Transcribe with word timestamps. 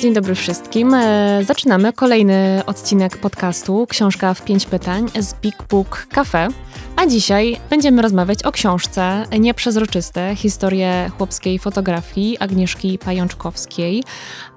Dzień 0.00 0.14
dobry 0.14 0.34
wszystkim. 0.34 0.94
E, 0.94 1.44
Zaczynamy 1.44 1.92
kolejny 1.92 2.62
odcinek 2.66 3.16
podcastu 3.16 3.86
Książka 3.86 4.34
w 4.34 4.44
pięć 4.44 4.66
pytań 4.66 5.06
z 5.20 5.34
Big 5.34 5.56
Book 5.70 6.06
Cafe. 6.10 6.48
A 6.96 7.06
dzisiaj 7.06 7.60
będziemy 7.70 8.02
rozmawiać 8.02 8.42
o 8.42 8.52
książce 8.52 9.24
Nieprzezroczyste 9.40 10.36
historie 10.36 11.10
chłopskiej 11.16 11.58
fotografii 11.58 12.38
Agnieszki 12.38 12.98
Pajączkowskiej, 12.98 14.04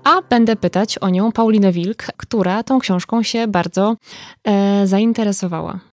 a 0.04 0.22
będę 0.30 0.56
pytać 0.56 0.98
o 0.98 1.10
nią 1.10 1.32
Paulinę 1.32 1.72
Wilk, 1.72 2.06
która 2.18 2.64
tą 2.64 2.80
książką 2.80 3.24
się 3.24 3.48
bardzo 3.48 3.96
e, 4.44 4.88
zainteresowała. 4.88 5.91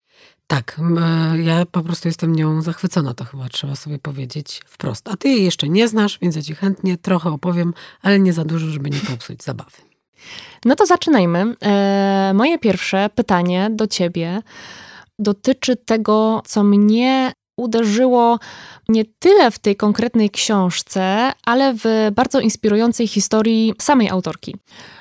Tak, 0.49 0.81
e, 1.01 1.39
ja 1.39 1.67
po 1.67 1.83
prostu 1.83 2.09
jestem 2.09 2.37
nią 2.37 2.63
zachwycona, 2.63 3.15
to 3.15 3.25
chyba 3.25 3.49
trzeba 3.49 3.77
sobie 3.77 3.99
powiedzieć 3.99 4.63
wprost. 4.67 5.09
A 5.09 5.17
ty 5.17 5.29
jej 5.29 5.45
jeszcze 5.45 5.69
nie 5.69 5.89
znasz, 5.89 6.19
więc 6.23 6.37
ja 6.37 6.43
ci 6.43 6.55
chętnie 6.55 6.97
trochę 6.97 7.31
opowiem, 7.31 7.75
ale 8.03 8.21
nie 8.21 8.33
za 8.33 8.45
dużo, 8.45 8.67
żeby 8.67 8.91
nie 8.91 9.01
popsuć 9.01 9.43
zabawy. 9.43 9.77
No 10.65 10.75
to 10.75 10.87
zaczynajmy. 10.87 11.55
E, 11.63 12.33
moje 12.35 12.59
pierwsze 12.59 13.11
pytanie 13.15 13.69
do 13.73 13.87
ciebie 13.87 14.43
dotyczy 15.19 15.77
tego, 15.77 16.43
co 16.47 16.65
mnie 16.65 17.33
uderzyło 17.57 18.39
nie 18.89 19.05
tyle 19.05 19.51
w 19.51 19.59
tej 19.59 19.77
konkretnej 19.77 20.31
książce, 20.31 21.33
ale 21.45 21.75
w 21.75 21.85
bardzo 22.13 22.41
inspirującej 22.41 23.07
historii 23.07 23.75
samej 23.81 24.09
autorki. 24.09 24.57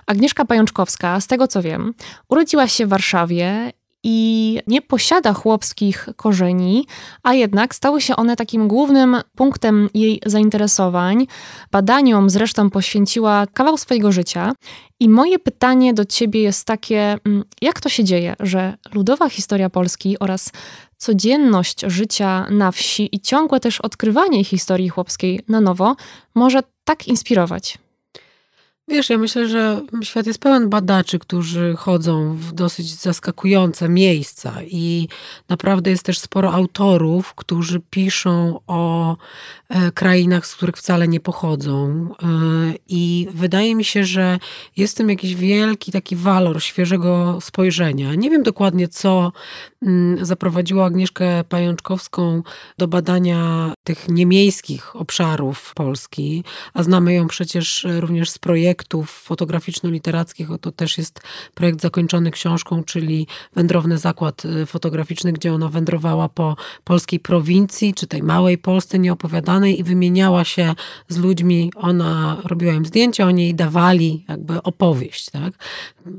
Agnieszka 0.08 0.46
Pajączkowska, 0.46 1.22
z 1.22 1.28
tego 1.28 1.48
co 1.48 1.62
wiem, 1.62 1.94
urodziła 2.30 2.68
się 2.68 2.86
w 2.86 2.90
Warszawie 2.90 3.72
i 4.04 4.60
nie 4.68 4.82
posiada 4.82 5.34
chłopskich 5.34 6.10
korzeni, 6.16 6.86
a 7.24 7.34
jednak 7.34 7.76
stały 7.76 8.02
się 8.02 8.16
one 8.16 8.36
takim 8.36 8.68
głównym 8.68 9.18
punktem 9.36 9.90
jej 9.94 10.22
zainteresowań. 10.26 11.28
Badaniom 11.72 12.30
zresztą 12.30 12.70
poświęciła 12.70 13.48
kawał 13.54 13.78
swojego 13.78 14.12
życia. 14.12 14.54
I 15.00 15.10
moje 15.10 15.40
pytanie 15.40 15.94
do 15.94 16.06
ciebie 16.06 16.42
jest 16.42 16.66
takie: 16.66 17.18
mm, 17.26 17.44
jak 17.62 17.82
to 17.82 17.90
się 17.90 18.04
dzieje, 18.04 18.36
że 18.40 18.78
ludowa 18.94 19.30
historia 19.30 19.70
Polski 19.70 20.20
oraz 20.20 20.52
codzienność 20.98 21.82
życia 21.88 22.48
na 22.50 22.72
wsi 22.72 23.10
i 23.16 23.20
ciągłe 23.20 23.60
też 23.60 23.82
odkrywanie 23.82 24.44
historii 24.44 24.90
chłopskiej 24.90 25.42
na 25.48 25.62
nowo 25.62 25.96
może 26.36 26.60
tak 26.84 27.08
inspirować? 27.08 27.78
Wiesz, 28.90 29.10
ja 29.10 29.18
myślę, 29.18 29.48
że 29.48 29.82
świat 30.04 30.28
jest 30.28 30.40
pełen 30.40 30.70
badaczy, 30.70 31.20
którzy 31.20 31.76
chodzą 31.78 32.34
w 32.36 32.52
dosyć 32.52 32.96
zaskakujące 32.96 33.90
miejsca 33.90 34.54
i 34.64 35.08
naprawdę 35.50 35.90
jest 35.90 36.04
też 36.04 36.20
sporo 36.20 36.54
autorów, 36.54 37.34
którzy 37.34 37.80
piszą 37.80 38.60
o 38.68 39.16
e, 39.70 39.92
krainach, 39.92 40.48
z 40.48 40.56
których 40.56 40.76
wcale 40.76 41.08
nie 41.08 41.20
pochodzą. 41.20 42.10
E, 42.12 42.28
I 42.88 43.28
wydaje 43.34 43.76
mi 43.76 43.84
się, 43.84 44.06
że 44.06 44.40
jest 44.78 44.94
w 44.94 44.98
tym 44.98 45.10
jakiś 45.10 45.36
wielki 45.36 45.92
taki 45.92 46.16
walor 46.16 46.64
świeżego 46.64 47.38
spojrzenia. 47.42 48.16
Nie 48.16 48.30
wiem 48.30 48.44
dokładnie, 48.44 48.88
co 48.88 49.32
mm, 49.82 50.26
zaprowadziło 50.26 50.86
Agnieszkę 50.86 51.44
Pajączkowską 51.44 52.44
do 52.78 52.88
badania 52.88 53.74
tych 53.84 54.10
niemiejskich 54.10 54.96
obszarów 54.96 55.74
Polski, 55.76 56.44
a 56.74 56.84
znamy 56.84 57.14
ją 57.14 57.28
przecież 57.28 57.88
również 58.00 58.30
z 58.30 58.40
projektów 58.40 59.26
fotograficzno-literackich. 59.30 60.48
To 60.62 60.72
też 60.72 60.98
jest 60.98 61.22
projekt 61.54 61.82
zakończony 61.82 62.32
książką, 62.32 62.84
czyli 62.84 63.28
Wędrowny 63.56 63.98
Zakład 63.98 64.46
y, 64.46 64.66
Fotograficzny, 64.66 65.34
gdzie 65.34 65.54
ona 65.54 65.70
wędrowała 65.70 66.30
po 66.30 66.56
polskiej 66.84 67.20
prowincji, 67.20 67.94
czy 67.94 68.08
tej 68.08 68.24
małej 68.24 68.58
Polsce 68.58 69.00
nieopowiadanej 69.00 69.80
i 69.80 69.84
wymieniała 69.84 70.44
się 70.44 70.74
z 71.08 71.18
ludźmi. 71.18 71.72
Ona 71.76 72.38
robiła 72.44 72.74
im 72.74 72.86
zdjęcia, 72.86 73.26
oni 73.26 73.44
jej 73.44 73.56
dawali 73.56 74.26
jakby 74.30 74.64
opowieść. 74.64 75.30
Tak? 75.30 75.54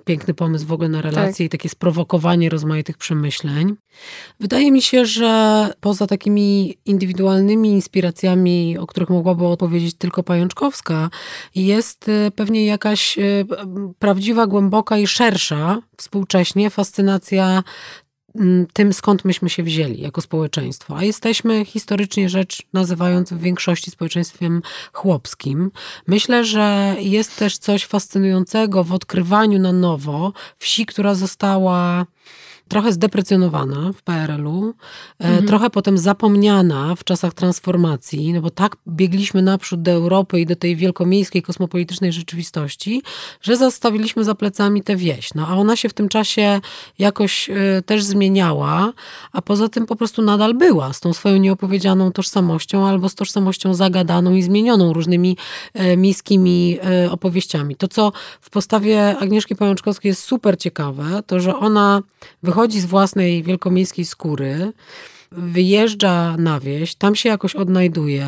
Piękny 0.05 0.35
pomysł 0.35 0.67
w 0.67 0.73
ogóle 0.73 0.89
na 0.89 1.03
relacje 1.03 1.33
tak. 1.33 1.41
i 1.41 1.49
takie 1.49 1.69
sprowokowanie 1.69 2.49
rozmaitych 2.49 2.99
przemyśleń. 2.99 3.48
Wydaje 4.41 4.73
mi 4.73 4.83
się, 4.83 5.07
że 5.07 5.71
poza 5.81 6.07
takimi 6.07 6.79
indywidualnymi 6.85 7.71
inspiracjami, 7.71 8.79
o 8.79 8.87
których 8.87 9.09
mogłaby 9.09 9.47
opowiedzieć 9.47 9.95
tylko 9.95 10.23
Pajączkowska, 10.23 11.11
jest 11.55 12.09
y, 12.09 12.31
pewnie 12.37 12.49
pewnie 12.49 12.67
jakaś 12.67 13.19
y, 13.19 13.47
prawdziwa, 13.99 14.47
głęboka 14.47 14.99
i 14.99 15.07
szersza 15.07 15.79
współcześnie 15.97 16.71
fascynacja 16.71 17.63
mm, 18.35 18.67
tym, 18.73 18.93
skąd 18.93 19.25
myśmy 19.25 19.51
się 19.51 19.63
wzięli 19.63 20.01
jako 20.01 20.21
społeczeństwo. 20.21 20.97
A 20.97 21.05
jesteśmy 21.05 21.65
historycznie 21.65 22.29
rzecz 22.29 22.63
nazywając 22.73 23.33
w 23.33 23.41
większości 23.41 23.91
społeczeństwem 23.91 24.63
chłopskim. 24.93 25.71
Myślę, 26.07 26.45
że 26.45 26.97
jest 27.01 27.37
też 27.37 27.59
coś 27.59 27.87
fascynującego 27.87 28.85
w 28.85 28.93
odkrywaniu 28.93 29.59
na 29.59 29.73
nowo 29.73 30.33
wsi, 30.59 30.87
która 30.87 31.15
została 31.15 32.07
trochę 32.69 32.93
zdeprecjonowana 32.93 33.93
w 33.93 34.03
PRL-u, 34.03 34.75
e, 35.21 35.25
mhm. 35.25 35.47
trochę 35.47 35.71
potem 35.71 35.99
zapomniana 35.99 36.95
w 36.95 37.05
czasach 37.05 37.35
transformacji, 37.35 38.33
no 38.33 38.41
bo 38.41 38.51
tak 38.51 38.77
biegliśmy 38.89 39.43
naprzód 39.43 39.83
do 39.83 39.91
Europy 39.91 40.41
i 40.41 40.47
do 40.47 40.57
tej 40.57 40.77
wielkomiejskiej, 40.77 41.43
kosmopolitycznej 41.43 42.13
rzeczywistości, 42.13 43.03
że 43.43 43.57
zostawiliśmy 43.57 44.25
za 44.25 44.35
plecami 44.35 44.83
tę 44.83 44.97
wieś. 44.97 45.35
No 45.35 45.47
a 45.49 45.57
ona 45.57 45.77
się 45.77 45.89
w 45.89 45.95
tym 45.95 46.09
czasie 46.09 46.61
jakoś 46.99 47.51
e, 47.51 47.55
też 47.87 48.05
zmieniała, 48.05 48.93
a 49.33 49.43
poza 49.43 49.69
tym 49.69 49.87
po 49.87 49.97
prostu 49.97 50.23
nadal 50.23 50.55
była 50.55 50.93
z 50.93 51.01
tą 51.01 51.13
swoją 51.13 51.37
nieopowiedzianą 51.37 52.13
tożsamością 52.13 52.87
albo 52.87 53.09
z 53.09 53.15
tożsamością 53.15 53.75
zagadaną 53.75 54.35
i 54.35 54.43
zmienioną 54.43 54.93
różnymi 54.93 55.37
e, 55.75 55.97
miejskimi 55.97 56.79
opowieściami. 57.11 57.77
To, 57.77 57.89
co 57.89 58.13
w 58.41 58.51
postawie 58.51 59.17
Agnieszki 59.19 59.57
Pajączkowskiej 59.57 60.11
jest 60.11 60.23
super 60.23 60.59
ciekawe, 60.59 61.23
to, 61.27 61.41
że 61.41 61.57
ona 61.57 62.03
wychodzi 62.43 62.58
wychodzi 62.59 62.81
z 62.81 62.87
własnej 62.87 63.43
wielkomiejskiej 63.43 64.05
skóry, 64.05 64.73
wyjeżdża 65.33 66.37
na 66.37 66.61
wieś, 66.61 66.95
tam 66.95 67.15
się 67.15 67.29
jakoś 67.29 67.55
odnajduje, 67.55 68.27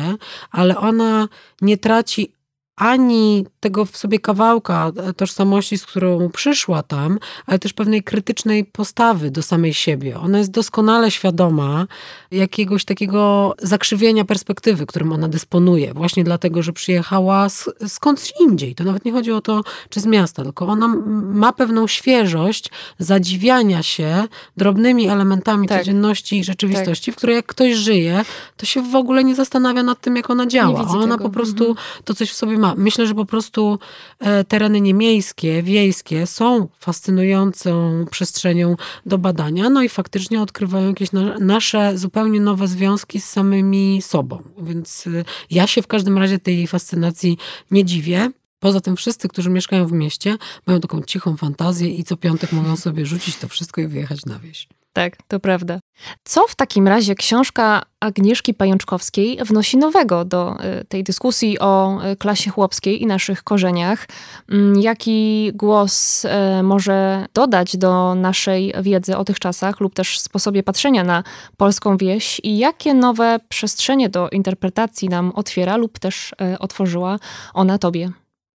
ale 0.51 0.77
ona 0.77 1.27
nie 1.61 1.77
traci 1.77 2.33
ani 2.75 3.45
tego 3.59 3.85
w 3.85 3.97
sobie 3.97 4.19
kawałka 4.19 4.91
tożsamości, 5.17 5.77
z 5.77 5.85
którą 5.85 6.29
przyszła 6.29 6.83
tam, 6.83 7.19
ale 7.45 7.59
też 7.59 7.73
pewnej 7.73 8.03
krytycznej 8.03 8.65
postawy 8.65 9.31
do 9.31 9.41
samej 9.43 9.73
siebie. 9.73 10.19
Ona 10.19 10.37
jest 10.37 10.51
doskonale 10.51 11.11
świadoma 11.11 11.87
jakiegoś 12.31 12.85
takiego 12.85 13.53
zakrzywienia 13.59 14.25
perspektywy, 14.25 14.85
którym 14.85 15.13
ona 15.13 15.27
dysponuje, 15.27 15.93
właśnie 15.93 16.23
dlatego, 16.23 16.63
że 16.63 16.73
przyjechała 16.73 17.47
skądś 17.87 18.33
indziej. 18.39 18.75
To 18.75 18.83
nawet 18.83 19.05
nie 19.05 19.11
chodzi 19.11 19.31
o 19.31 19.41
to, 19.41 19.63
czy 19.89 19.99
z 19.99 20.05
miasta, 20.05 20.43
tylko 20.43 20.67
ona 20.67 20.87
ma 21.23 21.53
pewną 21.53 21.87
świeżość 21.87 22.69
zadziwiania 22.99 23.83
się 23.83 24.23
drobnymi 24.57 25.07
elementami 25.07 25.67
tak. 25.67 25.79
codzienności 25.79 26.39
i 26.39 26.43
rzeczywistości, 26.43 27.11
tak. 27.11 27.15
w 27.15 27.17
której 27.17 27.35
jak 27.35 27.45
ktoś 27.45 27.73
żyje, 27.73 28.25
to 28.57 28.65
się 28.65 28.81
w 28.81 28.95
ogóle 28.95 29.23
nie 29.23 29.35
zastanawia 29.35 29.83
nad 29.83 30.01
tym, 30.01 30.15
jak 30.15 30.29
ona 30.29 30.47
działa. 30.47 30.87
Ona 30.87 31.17
tego. 31.17 31.23
po 31.23 31.29
prostu 31.29 31.69
mhm. 31.69 31.87
to 32.05 32.13
coś 32.13 32.31
w 32.31 32.35
sobie 32.35 32.57
ma. 32.61 32.75
Myślę, 32.77 33.07
że 33.07 33.15
po 33.15 33.25
prostu 33.25 33.79
e, 34.19 34.43
tereny 34.43 34.81
niemiejskie, 34.81 35.63
wiejskie 35.63 36.27
są 36.27 36.67
fascynującą 36.79 38.05
przestrzenią 38.11 38.75
do 39.05 39.17
badania, 39.17 39.69
no 39.69 39.83
i 39.83 39.89
faktycznie 39.89 40.41
odkrywają 40.41 40.87
jakieś 40.87 41.11
na, 41.11 41.39
nasze 41.39 41.97
zupełnie 41.97 42.39
nowe 42.39 42.67
związki 42.67 43.21
z 43.21 43.25
samymi 43.25 44.01
sobą. 44.01 44.43
Więc 44.61 45.07
e, 45.07 45.23
ja 45.51 45.67
się 45.67 45.81
w 45.81 45.87
każdym 45.87 46.17
razie 46.17 46.39
tej 46.39 46.67
fascynacji 46.67 47.37
nie 47.71 47.85
dziwię. 47.85 48.31
Poza 48.59 48.81
tym 48.81 48.95
wszyscy, 48.95 49.27
którzy 49.27 49.49
mieszkają 49.49 49.87
w 49.87 49.91
mieście, 49.91 50.37
mają 50.67 50.79
taką 50.79 51.01
cichą 51.01 51.37
fantazję 51.37 51.89
i 51.89 52.03
co 52.03 52.17
piątek 52.17 52.51
mogą 52.51 52.75
sobie 52.75 53.05
rzucić 53.05 53.35
to 53.35 53.47
wszystko 53.47 53.81
i 53.81 53.87
wyjechać 53.87 54.25
na 54.25 54.39
wieś. 54.39 54.67
Tak, 54.93 55.17
to 55.27 55.39
prawda. 55.39 55.79
Co 56.23 56.47
w 56.47 56.55
takim 56.55 56.87
razie 56.87 57.15
książka 57.15 57.81
Agnieszki 57.99 58.53
Pajączkowskiej 58.53 59.37
wnosi 59.45 59.77
nowego 59.77 60.25
do 60.25 60.55
y, 60.81 60.85
tej 60.85 61.03
dyskusji 61.03 61.59
o 61.59 61.99
y, 62.11 62.15
klasie 62.15 62.51
chłopskiej 62.51 63.01
i 63.01 63.05
naszych 63.05 63.43
korzeniach? 63.43 64.07
Mm, 64.49 64.79
jaki 64.81 65.51
głos 65.53 66.25
y, 66.25 66.29
może 66.63 67.25
dodać 67.33 67.77
do 67.77 68.15
naszej 68.15 68.73
wiedzy 68.81 69.17
o 69.17 69.25
tych 69.25 69.39
czasach 69.39 69.79
lub 69.79 69.93
też 69.93 70.19
sposobie 70.19 70.63
patrzenia 70.63 71.03
na 71.03 71.23
polską 71.57 71.97
wieś 71.97 72.41
i 72.43 72.57
jakie 72.57 72.93
nowe 72.93 73.39
przestrzenie 73.49 74.09
do 74.09 74.29
interpretacji 74.29 75.09
nam 75.09 75.31
otwiera 75.35 75.77
lub 75.77 75.99
też 75.99 76.35
otworzyła 76.59 77.19
ona 77.53 77.77
tobie? 77.77 78.11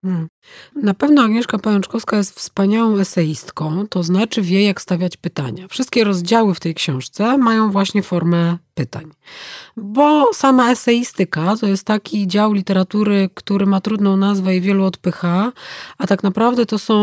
Hmm. 0.06 0.28
Na 0.74 0.94
pewno 0.94 1.22
Agnieszka 1.22 1.58
Pajączkowska 1.58 2.16
jest 2.16 2.34
wspaniałą 2.34 2.98
eseistką, 2.98 3.86
to 3.88 4.02
znaczy 4.02 4.42
wie, 4.42 4.64
jak 4.64 4.80
stawiać 4.80 5.16
pytania. 5.16 5.68
Wszystkie 5.68 6.04
rozdziały 6.04 6.54
w 6.54 6.60
tej 6.60 6.74
książce 6.74 7.38
mają 7.38 7.70
właśnie 7.70 8.02
formę 8.02 8.58
pytań. 8.74 9.10
Bo 9.76 10.30
sama 10.32 10.70
eseistyka 10.70 11.56
to 11.56 11.66
jest 11.66 11.84
taki 11.84 12.26
dział 12.26 12.52
literatury, 12.52 13.30
który 13.34 13.66
ma 13.66 13.80
trudną 13.80 14.16
nazwę 14.16 14.56
i 14.56 14.60
wielu 14.60 14.84
odpycha, 14.84 15.52
a 15.98 16.06
tak 16.06 16.22
naprawdę 16.22 16.66
to 16.66 16.78
są 16.78 16.96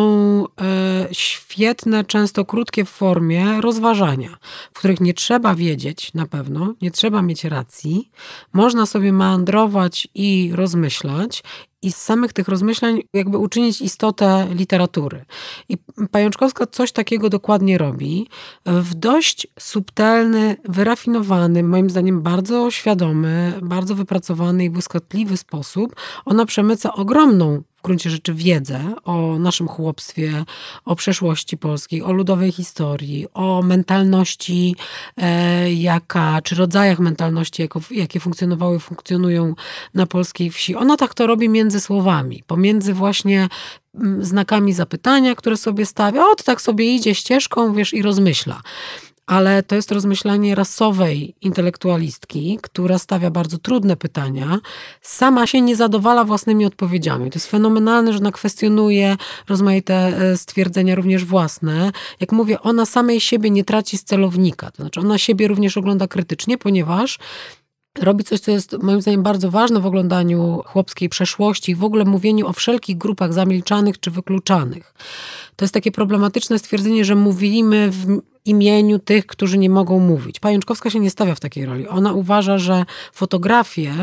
e, 0.62 1.08
świetne, 1.12 2.06
często 2.06 2.46
krótkie 2.46 2.86
w 2.86 2.90
formie 2.90 3.62
rozważania, 3.62 4.38
w 4.74 4.80
których 4.80 5.02
nie 5.02 5.14
trzeba 5.14 5.56
wiedzieć 5.56 6.14
na 6.14 6.26
pewno, 6.26 6.74
nie 6.82 6.92
trzeba 6.92 7.22
mieć 7.22 7.44
racji. 7.44 8.12
Można 8.54 8.86
sobie 8.86 9.14
meandrować 9.14 10.08
i 10.16 10.52
rozmyślać 10.54 11.44
i 11.84 11.92
z 11.92 11.98
samych 11.98 12.34
tych 12.34 12.48
rozmyślań 12.48 13.02
jakby 13.14 13.38
uczynić 13.38 13.82
istotę 13.82 14.48
literatury. 14.52 15.26
I 15.70 15.78
Pajączkowska 16.12 16.68
coś 16.68 16.92
takiego 16.92 17.30
dokładnie 17.30 17.78
robi 17.78 18.28
w 18.66 18.94
dość 18.94 19.48
subtelny, 19.60 20.56
wyrafinowany, 20.66 21.64
moim 21.64 21.90
zdaniem 21.90 22.22
bardzo 22.22 22.72
świadomy, 22.72 23.54
bardzo 23.62 23.96
wypracowany 23.96 24.64
i 24.64 24.70
błyskotliwy 24.70 25.38
sposób. 25.38 25.96
Ona 26.26 26.46
przemyca 26.46 26.94
ogromną 26.94 27.64
gruncie 27.84 28.10
rzeczy 28.10 28.34
wiedzę 28.34 28.94
o 29.04 29.40
naszym 29.40 29.68
chłopstwie, 29.68 30.46
o 30.86 30.96
przeszłości 30.96 31.58
polskiej, 31.58 32.02
o 32.02 32.12
ludowej 32.12 32.52
historii, 32.52 33.28
o 33.34 33.62
mentalności, 33.62 34.76
e, 35.18 35.74
jaka, 35.74 36.42
czy 36.42 36.56
rodzajach 36.56 37.00
mentalności, 37.00 37.62
jako, 37.62 37.82
jakie 37.92 38.20
funkcjonowały, 38.20 38.80
funkcjonują 38.80 39.56
na 39.94 40.06
polskiej 40.06 40.52
wsi. 40.52 40.76
Ona 40.76 40.98
tak 40.98 41.14
to 41.14 41.28
robi 41.28 41.50
między 41.50 41.80
słowami, 41.80 42.44
pomiędzy 42.48 42.94
właśnie 42.94 43.48
mm, 43.96 44.26
znakami 44.26 44.74
zapytania, 44.74 45.36
które 45.36 45.58
sobie 45.58 45.86
stawia, 45.86 46.26
od 46.26 46.44
tak 46.44 46.62
sobie 46.62 46.96
idzie 46.96 47.16
ścieżką, 47.16 47.74
wiesz, 47.74 47.94
i 47.94 48.02
rozmyśla 48.02 48.62
ale 49.28 49.64
to 49.64 49.76
jest 49.76 49.92
rozmyślanie 49.92 50.56
rasowej 50.56 51.36
intelektualistki, 51.42 52.60
która 52.62 52.98
stawia 52.98 53.32
bardzo 53.32 53.58
trudne 53.58 53.98
pytania, 53.98 54.60
sama 55.02 55.48
się 55.48 55.62
nie 55.62 55.76
zadowala 55.76 56.24
własnymi 56.24 56.66
odpowiedziami. 56.66 57.32
To 57.32 57.36
jest 57.36 57.52
fenomenalne, 57.52 58.14
że 58.14 58.20
ona 58.20 58.32
kwestionuje 58.32 59.18
rozmaite 59.50 59.94
e, 59.96 60.38
stwierdzenia 60.38 60.96
również 60.96 61.26
własne. 61.26 61.92
Jak 62.20 62.32
mówię, 62.32 62.62
ona 62.62 62.86
samej 62.86 63.20
siebie 63.20 63.50
nie 63.50 63.64
traci 63.64 63.98
z 63.98 64.04
celownika, 64.04 64.72
to 64.72 64.84
znaczy 64.84 65.00
ona 65.00 65.18
siebie 65.18 65.48
również 65.48 65.78
ogląda 65.78 66.08
krytycznie, 66.08 66.58
ponieważ 66.58 67.20
robi 68.00 68.24
coś, 68.24 68.40
co 68.40 68.52
jest 68.52 68.84
moim 68.84 69.02
zdaniem 69.02 69.24
bardzo 69.24 69.52
ważne 69.52 69.80
w 69.80 69.86
oglądaniu 69.86 70.62
chłopskiej 70.66 71.10
przeszłości 71.10 71.72
i 71.72 71.76
w 71.76 71.84
ogóle 71.84 72.06
mówieniu 72.06 72.48
o 72.48 72.54
wszelkich 72.54 72.98
grupach 72.98 73.34
zamilczanych 73.34 74.00
czy 74.00 74.12
wykluczanych. 74.12 74.94
To 75.56 75.66
jest 75.66 75.74
takie 75.74 75.92
problematyczne 75.92 76.60
stwierdzenie, 76.60 77.06
że 77.06 77.16
mówimy 77.16 77.90
w 77.92 78.22
imieniu 78.46 79.00
tych, 79.00 79.26
którzy 79.26 79.58
nie 79.58 79.70
mogą 79.70 80.00
mówić. 80.00 80.40
Pajączkowska 80.40 80.90
się 80.90 81.00
nie 81.00 81.10
stawia 81.10 81.36
w 81.36 81.40
takiej 81.40 81.66
roli. 81.66 81.88
Ona 81.88 82.14
uważa, 82.14 82.58
że 82.58 82.86
fotografie 83.14 83.94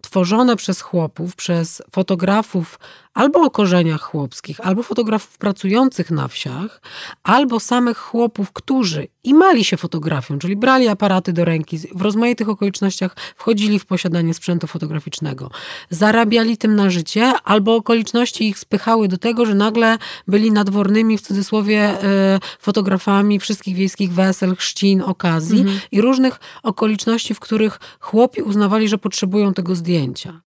tworzone 0.00 0.56
przez 0.56 0.80
chłopów, 0.80 1.36
przez 1.36 1.82
fotografów 1.90 2.78
albo 3.18 3.40
o 3.42 3.50
korzeniach 3.50 4.00
chłopskich, 4.00 4.60
albo 4.60 4.82
fotografów 4.82 5.38
pracujących 5.38 6.10
na 6.10 6.28
wsiach, 6.28 6.82
albo 7.22 7.60
samych 7.60 7.98
chłopów, 7.98 8.52
którzy 8.52 9.08
imali 9.24 9.64
się 9.64 9.76
fotografią, 9.76 10.38
czyli 10.38 10.56
brali 10.56 10.88
aparaty 10.88 11.32
do 11.32 11.44
ręki, 11.44 11.78
w 11.78 12.02
rozmaitych 12.02 12.48
okolicznościach 12.48 13.16
wchodzili 13.36 13.78
w 13.78 13.86
posiadanie 13.86 14.34
sprzętu 14.34 14.66
fotograficznego, 14.66 15.50
zarabiali 15.90 16.56
tym 16.56 16.76
na 16.76 16.90
życie, 16.90 17.32
albo 17.44 17.76
okoliczności 17.76 18.48
ich 18.48 18.58
spychały 18.58 19.08
do 19.08 19.18
tego, 19.18 19.46
że 19.46 19.54
nagle 19.54 19.98
byli 20.28 20.52
nadwornymi, 20.52 21.18
w 21.18 21.22
cudzysłowie, 21.22 21.80
e, 21.80 22.40
fotografami 22.60 23.40
wszystkich 23.40 23.76
wiejskich 23.76 24.12
wesel, 24.12 24.56
chrzcin, 24.56 25.02
okazji 25.02 25.60
mhm. 25.60 25.80
i 25.92 26.00
różnych 26.00 26.40
okoliczności, 26.62 27.34
w 27.34 27.40
których 27.40 27.80
chłopi 28.00 28.42
uznawali, 28.42 28.88
że 28.88 28.98
potrzebują 28.98 29.54
tego 29.54 29.74
zdjęcia. 29.74 30.47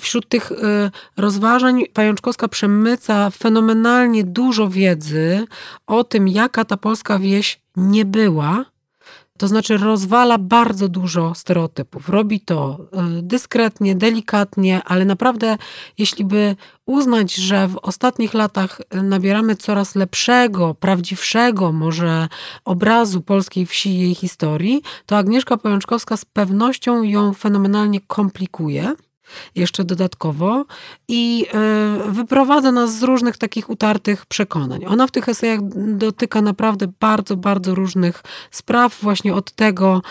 Wśród 0.00 0.28
tych 0.28 0.52
y, 0.52 0.90
rozważań 1.16 1.82
Pajączkowska 1.92 2.48
przemyca 2.48 3.30
fenomenalnie 3.30 4.24
dużo 4.24 4.68
wiedzy 4.68 5.46
o 5.86 6.04
tym, 6.04 6.28
jaka 6.28 6.64
ta 6.64 6.76
polska 6.76 7.18
wieś 7.18 7.60
nie 7.76 8.04
była, 8.04 8.64
to 9.38 9.48
znaczy 9.48 9.76
rozwala 9.76 10.38
bardzo 10.38 10.88
dużo 10.88 11.34
stereotypów. 11.34 12.08
Robi 12.08 12.40
to 12.40 12.78
y, 13.18 13.22
dyskretnie, 13.22 13.94
delikatnie, 13.94 14.82
ale 14.84 15.04
naprawdę, 15.04 15.56
jeśli 15.98 16.24
by 16.24 16.56
uznać, 16.86 17.34
że 17.34 17.68
w 17.68 17.76
ostatnich 17.76 18.34
latach 18.34 18.80
nabieramy 19.02 19.56
coraz 19.56 19.94
lepszego, 19.94 20.74
prawdziwszego 20.74 21.72
może 21.72 22.28
obrazu 22.64 23.20
polskiej 23.20 23.66
wsi 23.66 23.90
i 23.90 23.98
jej 23.98 24.14
historii, 24.14 24.82
to 25.06 25.16
Agnieszka 25.16 25.56
Pajączkowska 25.56 26.16
z 26.16 26.24
pewnością 26.24 27.02
ją 27.02 27.34
fenomenalnie 27.34 28.00
komplikuje 28.00 28.94
jeszcze 29.54 29.84
dodatkowo 29.84 30.64
i 31.08 31.46
e, 31.54 32.10
wyprowadza 32.10 32.72
nas 32.72 32.98
z 32.98 33.02
różnych 33.02 33.36
takich 33.36 33.70
utartych 33.70 34.26
przekonań. 34.26 34.84
Ona 34.86 35.06
w 35.06 35.10
tych 35.10 35.28
esejach 35.28 35.60
dotyka 35.96 36.42
naprawdę 36.42 36.86
bardzo, 37.00 37.36
bardzo 37.36 37.74
różnych 37.74 38.22
spraw, 38.50 38.98
właśnie 39.02 39.34
od 39.34 39.52
tego, 39.52 40.02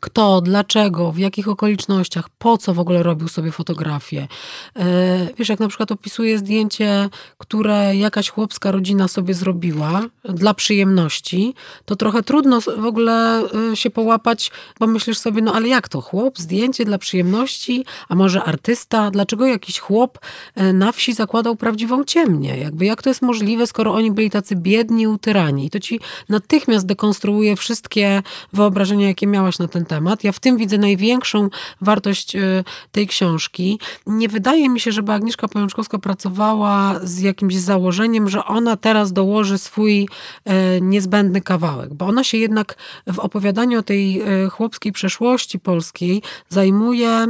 kto, 0.00 0.40
dlaczego, 0.40 1.12
w 1.12 1.18
jakich 1.18 1.48
okolicznościach, 1.48 2.28
po 2.38 2.58
co 2.58 2.74
w 2.74 2.78
ogóle 2.78 3.02
robił 3.02 3.28
sobie 3.28 3.52
fotografię. 3.52 4.28
E, 4.76 5.28
wiesz, 5.38 5.48
jak 5.48 5.60
na 5.60 5.68
przykład 5.68 5.92
opisuje 5.92 6.38
zdjęcie, 6.38 7.08
które 7.38 7.96
jakaś 7.96 8.30
chłopska 8.30 8.70
rodzina 8.70 9.08
sobie 9.08 9.34
zrobiła 9.34 10.02
dla 10.24 10.54
przyjemności, 10.54 11.54
to 11.84 11.96
trochę 11.96 12.22
trudno 12.22 12.60
w 12.60 12.86
ogóle 12.86 13.42
e, 13.72 13.76
się 13.76 13.90
połapać, 13.90 14.50
bo 14.80 14.86
myślisz 14.86 15.18
sobie, 15.18 15.42
no 15.42 15.54
ale 15.54 15.68
jak 15.68 15.88
to, 15.88 16.00
chłop, 16.00 16.38
zdjęcie 16.38 16.84
dla 16.84 16.98
przyjemności, 16.98 17.84
a 18.08 18.14
może 18.14 18.44
artysta? 18.44 19.10
Dlaczego 19.10 19.46
jakiś 19.46 19.78
chłop 19.78 20.18
e, 20.54 20.72
na 20.72 20.92
wsi 20.92 21.12
zakładał 21.12 21.56
prawdziwą 21.56 22.04
ciemnię? 22.04 22.56
Jakby 22.56 22.84
jak 22.84 23.02
to 23.02 23.10
jest 23.10 23.22
możliwe, 23.22 23.66
skoro 23.66 23.94
oni 23.94 24.10
byli 24.12 24.30
tacy 24.30 24.56
biedni, 24.56 25.06
utyrani? 25.06 25.66
I 25.66 25.70
to 25.70 25.80
ci 25.80 26.00
natychmiast 26.28 26.86
dekonstruuje 26.86 27.56
wszystkie 27.56 28.22
wyobrażenia, 28.52 29.08
jakie 29.08 29.26
miałaś 29.26 29.58
na 29.58 29.68
ten 29.68 29.84
temat. 29.90 30.24
Ja 30.24 30.32
w 30.32 30.38
tym 30.38 30.56
widzę 30.56 30.78
największą 30.78 31.48
wartość 31.80 32.36
y, 32.36 32.64
tej 32.92 33.06
książki. 33.06 33.78
Nie 34.06 34.28
wydaje 34.28 34.68
mi 34.68 34.80
się, 34.80 34.92
żeby 34.92 35.12
Agnieszka 35.12 35.48
Pajączkowska 35.48 35.98
pracowała 35.98 37.00
z 37.02 37.20
jakimś 37.20 37.56
założeniem, 37.56 38.28
że 38.28 38.44
ona 38.44 38.76
teraz 38.76 39.12
dołoży 39.12 39.58
swój 39.58 40.02
y, 40.02 40.52
niezbędny 40.80 41.40
kawałek, 41.40 41.94
bo 41.94 42.06
ona 42.06 42.24
się 42.24 42.38
jednak 42.38 42.76
w 43.06 43.18
opowiadaniu 43.18 43.78
o 43.78 43.82
tej 43.82 44.22
y, 44.44 44.50
chłopskiej 44.50 44.92
przeszłości 44.92 45.58
polskiej 45.58 46.22
zajmuje 46.48 47.26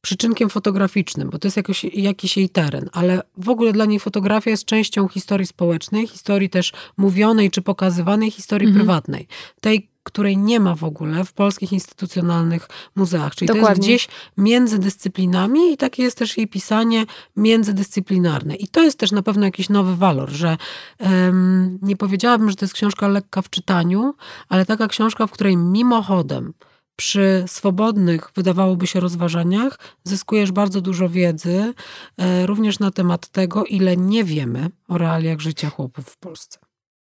przyczynkiem 0.00 0.50
fotograficznym, 0.50 1.30
bo 1.30 1.38
to 1.38 1.46
jest 1.48 1.56
jakoś, 1.56 1.84
jakiś 1.84 2.36
jej 2.36 2.48
teren, 2.48 2.90
ale 2.92 3.22
w 3.36 3.48
ogóle 3.48 3.72
dla 3.72 3.84
niej 3.84 4.00
fotografia 4.00 4.50
jest 4.50 4.64
częścią 4.64 5.08
historii 5.08 5.46
społecznej, 5.46 6.06
historii 6.06 6.50
też 6.50 6.72
mówionej 6.96 7.50
czy 7.50 7.62
pokazywanej, 7.62 8.30
historii 8.30 8.68
mhm. 8.68 8.78
prywatnej. 8.78 9.26
Tej, 9.60 9.88
której 10.08 10.36
nie 10.36 10.60
ma 10.60 10.74
w 10.74 10.84
ogóle 10.84 11.24
w 11.24 11.32
polskich 11.32 11.72
instytucjonalnych 11.72 12.68
muzeach. 12.96 13.34
Czyli 13.34 13.46
Dokładnie. 13.46 13.66
to 13.66 13.70
jest 13.70 13.80
gdzieś 13.80 14.08
między 14.36 14.78
dyscyplinami 14.78 15.72
i 15.72 15.76
takie 15.76 16.02
jest 16.02 16.18
też 16.18 16.36
jej 16.36 16.48
pisanie 16.48 17.06
międzydyscyplinarne. 17.36 18.56
I 18.56 18.68
to 18.68 18.82
jest 18.82 18.98
też 18.98 19.12
na 19.12 19.22
pewno 19.22 19.44
jakiś 19.44 19.68
nowy 19.68 19.96
walor, 19.96 20.30
że 20.30 20.56
um, 21.00 21.78
nie 21.82 21.96
powiedziałabym, 21.96 22.50
że 22.50 22.56
to 22.56 22.64
jest 22.64 22.74
książka 22.74 23.08
lekka 23.08 23.42
w 23.42 23.50
czytaniu, 23.50 24.14
ale 24.48 24.66
taka 24.66 24.88
książka, 24.88 25.26
w 25.26 25.30
której 25.30 25.56
mimochodem 25.56 26.52
przy 26.98 27.44
swobodnych, 27.46 28.30
wydawałoby 28.34 28.86
się, 28.86 29.00
rozważaniach 29.00 29.78
zyskujesz 30.04 30.52
bardzo 30.52 30.80
dużo 30.80 31.08
wiedzy, 31.08 31.74
e, 32.16 32.46
również 32.46 32.78
na 32.78 32.90
temat 32.90 33.28
tego, 33.28 33.64
ile 33.64 33.96
nie 33.96 34.24
wiemy 34.24 34.70
o 34.88 34.98
realiach 34.98 35.40
życia 35.40 35.70
chłopów 35.70 36.04
w 36.06 36.16
Polsce. 36.16 36.58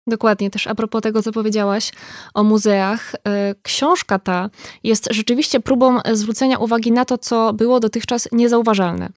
Dokładnie, 0.06 0.50
też 0.50 0.66
a 0.66 0.74
propos 0.74 1.02
tego, 1.02 1.22
co 1.22 1.32
powiedziałaś 1.32 1.92
o 2.34 2.44
muzeach, 2.44 3.14
e, 3.14 3.54
książka 3.62 4.18
ta 4.18 4.50
jest 4.82 5.08
rzeczywiście 5.10 5.60
próbą 5.60 5.98
zwrócenia 6.12 6.58
uwagi 6.58 6.92
na 6.92 7.04
to, 7.04 7.18
co 7.18 7.52
było 7.52 7.80
dotychczas 7.80 8.28
niezauważalne. 8.32 9.08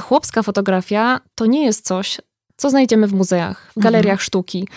Chłopska 0.00 0.42
fotografia 0.42 1.20
to 1.34 1.46
nie 1.46 1.64
jest 1.64 1.86
coś, 1.86 2.18
co 2.56 2.70
znajdziemy 2.70 3.06
w 3.06 3.12
muzeach, 3.12 3.72
w 3.76 3.80
galeriach 3.80 4.12
mhm. 4.12 4.24
sztuki. 4.24 4.68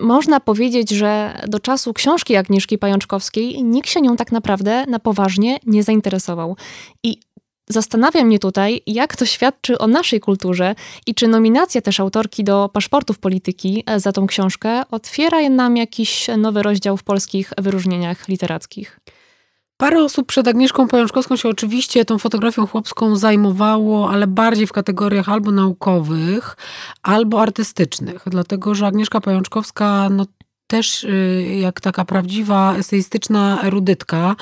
Można 0.00 0.40
powiedzieć, 0.40 0.90
że 0.90 1.40
do 1.48 1.60
czasu 1.60 1.92
książki 1.92 2.36
Agnieszki 2.36 2.78
Pajączkowskiej 2.78 3.64
nikt 3.64 3.90
się 3.90 4.00
nią 4.00 4.16
tak 4.16 4.32
naprawdę 4.32 4.86
na 4.86 4.98
poważnie 4.98 5.58
nie 5.66 5.82
zainteresował. 5.82 6.56
I 7.02 7.20
Zastanawia 7.68 8.24
mnie 8.24 8.38
tutaj, 8.38 8.82
jak 8.86 9.16
to 9.16 9.26
świadczy 9.26 9.78
o 9.78 9.86
naszej 9.86 10.20
kulturze 10.20 10.74
i 11.06 11.14
czy 11.14 11.28
nominacja 11.28 11.80
też 11.80 12.00
autorki 12.00 12.44
do 12.44 12.70
paszportów 12.72 13.18
polityki 13.18 13.84
za 13.96 14.12
tą 14.12 14.26
książkę 14.26 14.82
otwiera 14.90 15.48
nam 15.48 15.76
jakiś 15.76 16.26
nowy 16.38 16.62
rozdział 16.62 16.96
w 16.96 17.02
polskich 17.02 17.52
wyróżnieniach 17.58 18.28
literackich. 18.28 19.00
Parę 19.76 20.04
osób 20.04 20.26
przed 20.26 20.48
Agnieszką 20.48 20.88
Pajączkowską 20.88 21.36
się 21.36 21.48
oczywiście 21.48 22.04
tą 22.04 22.18
fotografią 22.18 22.66
chłopską 22.66 23.16
zajmowało, 23.16 24.10
ale 24.10 24.26
bardziej 24.26 24.66
w 24.66 24.72
kategoriach 24.72 25.28
albo 25.28 25.50
naukowych, 25.50 26.56
albo 27.02 27.42
artystycznych. 27.42 28.22
Dlatego, 28.26 28.74
że 28.74 28.86
Agnieszka 28.86 29.20
Pajączkowska 29.20 30.08
no, 30.10 30.26
też 30.66 31.04
y, 31.04 31.58
jak 31.60 31.80
taka 31.80 32.04
prawdziwa 32.04 32.76
eseistyczna 32.76 33.62
erudytka 33.62 34.36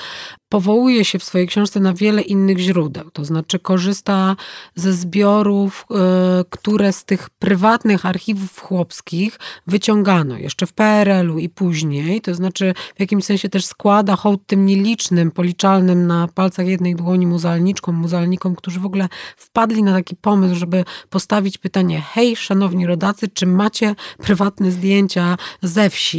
powołuje 0.54 1.04
się 1.04 1.18
w 1.18 1.24
swojej 1.24 1.46
książce 1.48 1.80
na 1.80 1.94
wiele 1.94 2.22
innych 2.22 2.58
źródeł. 2.58 3.10
To 3.10 3.24
znaczy 3.24 3.58
korzysta 3.58 4.36
ze 4.74 4.92
zbiorów, 4.92 5.86
e, 5.90 6.44
które 6.50 6.92
z 6.92 7.04
tych 7.04 7.30
prywatnych 7.30 8.06
archiwów 8.06 8.60
chłopskich 8.60 9.38
wyciągano 9.66 10.38
jeszcze 10.38 10.66
w 10.66 10.72
PRL-u 10.72 11.38
i 11.38 11.48
później. 11.48 12.20
To 12.20 12.34
znaczy 12.34 12.74
w 12.96 13.00
jakimś 13.00 13.24
sensie 13.24 13.48
też 13.48 13.66
składa 13.66 14.16
hołd 14.16 14.40
tym 14.46 14.66
nielicznym, 14.66 15.30
policzalnym 15.30 16.06
na 16.06 16.28
palcach 16.28 16.66
jednej 16.66 16.96
dłoni 16.96 17.26
muzealniczkom, 17.26 17.94
muzealnikom, 17.94 18.56
którzy 18.56 18.80
w 18.80 18.86
ogóle 18.86 19.08
wpadli 19.36 19.82
na 19.82 19.92
taki 19.92 20.16
pomysł, 20.16 20.54
żeby 20.54 20.84
postawić 21.10 21.58
pytanie 21.58 22.00
hej, 22.00 22.36
szanowni 22.36 22.86
rodacy, 22.86 23.28
czy 23.28 23.46
macie 23.46 23.94
prywatne 24.18 24.70
zdjęcia 24.70 25.36
ze 25.62 25.90
wsi? 25.90 26.13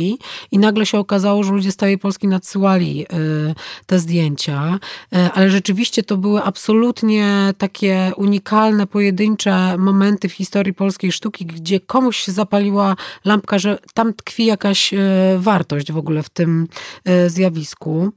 I 0.51 0.59
nagle 0.59 0.85
się 0.85 0.97
okazało, 0.97 1.43
że 1.43 1.51
ludzie 1.51 1.71
z 1.71 1.75
całej 1.75 1.97
Polski 1.97 2.27
nadsyłali 2.27 3.05
e, 3.05 3.07
te 3.85 3.99
zdjęcia 3.99 4.79
e, 5.13 5.31
ale 5.33 5.49
rzeczywiście 5.49 6.03
to 6.03 6.17
były 6.17 6.43
absolutnie 6.43 7.53
takie 7.57 8.11
unikalne, 8.17 8.87
pojedyncze 8.87 9.77
momenty 9.77 10.29
w 10.29 10.33
historii 10.33 10.73
polskiej 10.73 11.11
sztuki, 11.11 11.45
gdzie 11.45 11.79
komuś 11.79 12.17
się 12.17 12.31
zapaliła 12.31 12.95
lampka, 13.25 13.59
że 13.59 13.77
tam 13.93 14.13
tkwi 14.13 14.45
jakaś 14.45 14.93
e, 14.93 14.97
wartość 15.37 15.91
w 15.91 15.97
ogóle 15.97 16.23
w 16.23 16.29
tym 16.29 16.67
zjawisku. 17.27 18.11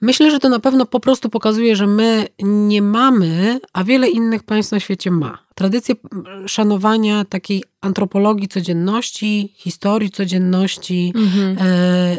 Myślę, 0.00 0.30
że 0.30 0.38
to 0.38 0.48
na 0.48 0.60
pewno 0.60 0.86
po 0.86 1.00
prostu 1.00 1.30
pokazuje, 1.30 1.76
że 1.76 1.86
my 1.86 2.26
nie 2.42 2.82
mamy, 2.82 3.60
a 3.72 3.84
wiele 3.84 4.08
innych 4.08 4.42
państw 4.42 4.72
na 4.72 4.80
świecie 4.80 5.10
ma. 5.10 5.38
Tradycję 5.54 5.94
szanowania 6.46 7.24
takiej 7.24 7.64
antropologii 7.80 8.48
codzienności, 8.48 9.52
historii 9.56 10.10
codzienności. 10.10 11.12
Mhm. 11.16 11.56
E, 11.60 12.16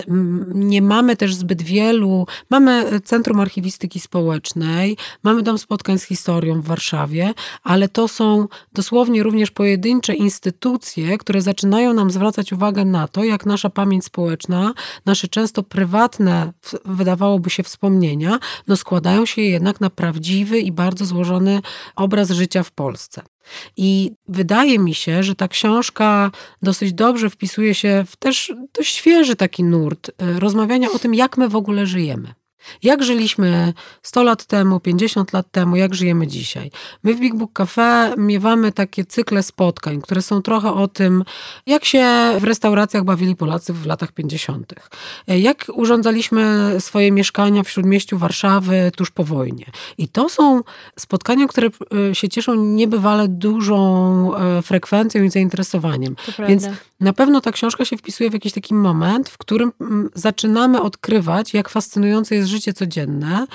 nie 0.54 0.82
mamy 0.82 1.16
też 1.16 1.36
zbyt 1.36 1.62
wielu. 1.62 2.28
Mamy 2.50 3.02
Centrum 3.04 3.40
Archiwistyki 3.40 4.00
Społecznej, 4.00 4.98
mamy 5.24 5.42
Dom 5.42 5.58
Spotkań 5.58 6.00
z 6.00 6.04
Historią 6.04 6.62
w 6.62 6.66
Warszawie, 6.66 7.34
ale 7.64 7.90
to 7.90 8.08
są 8.08 8.48
dosłownie 8.74 9.24
również 9.24 9.52
pojedyncze 9.52 10.14
instytucje, 10.14 11.18
które 11.18 11.42
zaczynają 11.42 11.94
nam 11.94 12.12
zwracać 12.12 12.54
uwagę 12.54 12.86
na 12.86 13.08
to, 13.08 13.24
jak 13.24 13.46
nasza 13.46 13.70
pamięć 13.70 14.06
społeczna, 14.06 14.74
nasze 15.06 15.28
często 15.28 15.64
prywatne, 15.64 16.54
wydawałoby 17.42 17.50
się, 17.50 17.64
wspomnienia, 17.64 18.40
no 18.68 18.76
składają 18.76 19.26
się 19.26 19.42
jednak 19.42 19.82
na 19.82 19.90
prawdziwy 19.90 20.60
i 20.60 20.72
bardzo 20.72 21.06
złożony 21.06 21.62
obraz 21.96 22.32
życia 22.32 22.64
w 22.64 22.72
Polsce. 22.72 23.22
I 23.78 24.12
wydaje 24.28 24.80
mi 24.80 24.94
się, 24.94 25.24
że 25.24 25.36
ta 25.36 25.48
książka 25.48 26.32
dosyć 26.62 26.94
dobrze 26.94 27.30
wpisuje 27.30 27.74
się 27.74 28.06
w 28.08 28.16
też 28.16 28.54
dość 28.74 28.96
świeży 28.96 29.36
taki 29.36 29.64
nurt 29.64 30.10
e, 30.10 30.40
rozmawiania 30.40 30.92
o 30.92 31.00
tym, 31.00 31.14
jak 31.14 31.38
my 31.38 31.50
w 31.50 31.56
ogóle 31.56 31.86
żyjemy. 31.86 32.34
Jak 32.84 33.04
żyliśmy 33.04 33.74
100 34.04 34.24
lat 34.24 34.46
temu, 34.46 34.80
50 34.80 35.34
lat 35.34 35.52
temu, 35.52 35.76
jak 35.76 35.96
żyjemy 35.96 36.28
dzisiaj? 36.28 36.72
My 37.04 37.14
w 37.14 37.20
Big 37.20 37.36
Book 37.36 37.54
Cafe 37.54 38.14
miewamy 38.18 38.72
takie 38.72 39.06
cykle 39.06 39.44
spotkań, 39.44 40.02
które 40.02 40.22
są 40.22 40.42
trochę 40.42 40.74
o 40.74 40.88
tym, 40.88 41.24
jak 41.66 41.86
się 41.86 42.06
w 42.40 42.44
restauracjach 42.44 43.04
bawili 43.04 43.36
Polacy 43.36 43.74
w 43.74 43.86
latach 43.86 44.12
50. 44.12 44.74
Jak 45.28 45.66
urządzaliśmy 45.74 46.76
swoje 46.80 47.12
mieszkania 47.12 47.64
w 47.64 47.70
śródmieściu 47.70 48.18
Warszawy 48.18 48.92
tuż 48.98 49.12
po 49.12 49.24
wojnie. 49.24 49.66
I 49.98 50.08
to 50.08 50.30
są 50.30 50.62
spotkania, 51.00 51.48
które 51.48 51.70
e, 52.10 52.16
się 52.16 52.30
cieszą 52.30 52.56
niebywale 52.56 53.28
dużą 53.28 54.36
e, 54.36 54.62
frekwencją 54.62 55.24
i 55.24 55.30
zainteresowaniem. 55.30 56.16
Więc 56.48 56.68
na 57.02 57.14
pewno 57.14 57.42
ta 57.42 57.52
książka 57.52 57.86
się 57.86 57.98
wpisuje 57.98 58.30
w 58.30 58.34
jakiś 58.34 58.54
taki 58.54 58.74
moment, 58.74 59.30
w 59.30 59.38
którym 59.38 59.72
mm, 59.82 60.10
zaczynamy 60.16 60.82
odkrywać, 60.82 61.54
jak 61.54 61.70
fascynujące 61.70 62.36
jest 62.36 62.50
życie 62.50 62.74
codzienne 62.74 63.46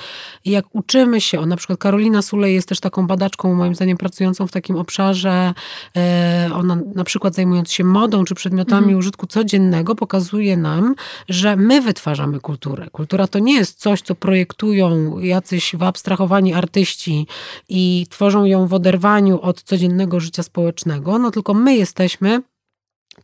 i 0.45 0.51
jak 0.51 0.65
uczymy 0.73 1.21
się, 1.21 1.39
o 1.39 1.45
na 1.45 1.55
przykład 1.55 1.79
Karolina 1.79 2.21
Sulej 2.21 2.55
jest 2.55 2.69
też 2.69 2.79
taką 2.79 3.07
badaczką, 3.07 3.53
moim 3.53 3.75
zdaniem, 3.75 3.97
pracującą 3.97 4.47
w 4.47 4.51
takim 4.51 4.75
obszarze, 4.75 5.53
e, 5.97 6.49
ona 6.53 6.77
na 6.95 7.03
przykład 7.03 7.35
zajmując 7.35 7.71
się 7.71 7.83
modą 7.83 8.25
czy 8.25 8.35
przedmiotami 8.35 8.83
mhm. 8.83 8.99
użytku 8.99 9.27
codziennego, 9.27 9.95
pokazuje 9.95 10.57
nam, 10.57 10.95
że 11.29 11.55
my 11.55 11.81
wytwarzamy 11.81 12.39
kulturę. 12.39 12.87
Kultura 12.91 13.27
to 13.27 13.39
nie 13.39 13.53
jest 13.53 13.79
coś, 13.79 14.01
co 14.01 14.15
projektują 14.15 15.19
jacyś 15.19 15.75
wyabstrahowani 15.75 16.53
artyści 16.53 17.27
i 17.69 18.07
tworzą 18.09 18.45
ją 18.45 18.67
w 18.67 18.73
oderwaniu 18.73 19.41
od 19.41 19.63
codziennego 19.63 20.19
życia 20.19 20.43
społecznego, 20.43 21.19
no 21.19 21.31
tylko 21.31 21.53
my 21.53 21.75
jesteśmy 21.75 22.41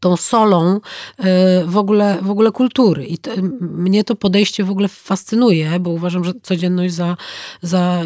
tą 0.03 0.17
solą 0.17 0.79
e, 1.17 1.65
w 1.65 1.77
ogóle, 1.77 2.17
w 2.21 2.29
ogóle 2.29 2.51
kultury. 2.51 3.05
I 3.05 3.17
mnie 3.61 4.03
to 4.03 4.15
podejście 4.15 4.63
w 4.63 4.71
ogóle 4.71 4.87
fascynuje, 4.87 5.79
bo 5.79 5.89
uważam, 5.89 6.23
że 6.23 6.33
codzienność 6.41 6.93
za, 6.93 7.17
za 7.61 7.79
e, 7.79 8.03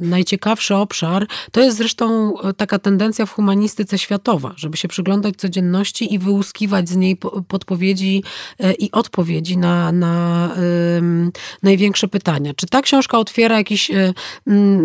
najciekawszy 0.00 0.74
obszar. 0.74 1.26
To 1.52 1.60
jest 1.60 1.76
zresztą 1.76 2.34
taka 2.56 2.78
tendencja 2.78 3.26
w 3.26 3.32
humanistyce 3.32 3.98
światowa, 3.98 4.52
żeby 4.56 4.76
się 4.76 4.88
przyglądać 4.88 5.36
codzienności 5.36 6.14
i 6.14 6.18
wyłuskiwać 6.18 6.88
z 6.88 6.96
niej 6.96 7.16
podpowiedzi 7.48 8.22
e, 8.58 8.72
i 8.72 8.92
odpowiedzi 8.92 9.56
na, 9.56 9.92
na 9.92 10.16
największe 11.62 12.08
pytania. 12.08 12.54
Czy 12.56 12.66
ta 12.66 12.82
książka 12.82 13.18
otwiera 13.18 13.56
jakiś 13.56 13.90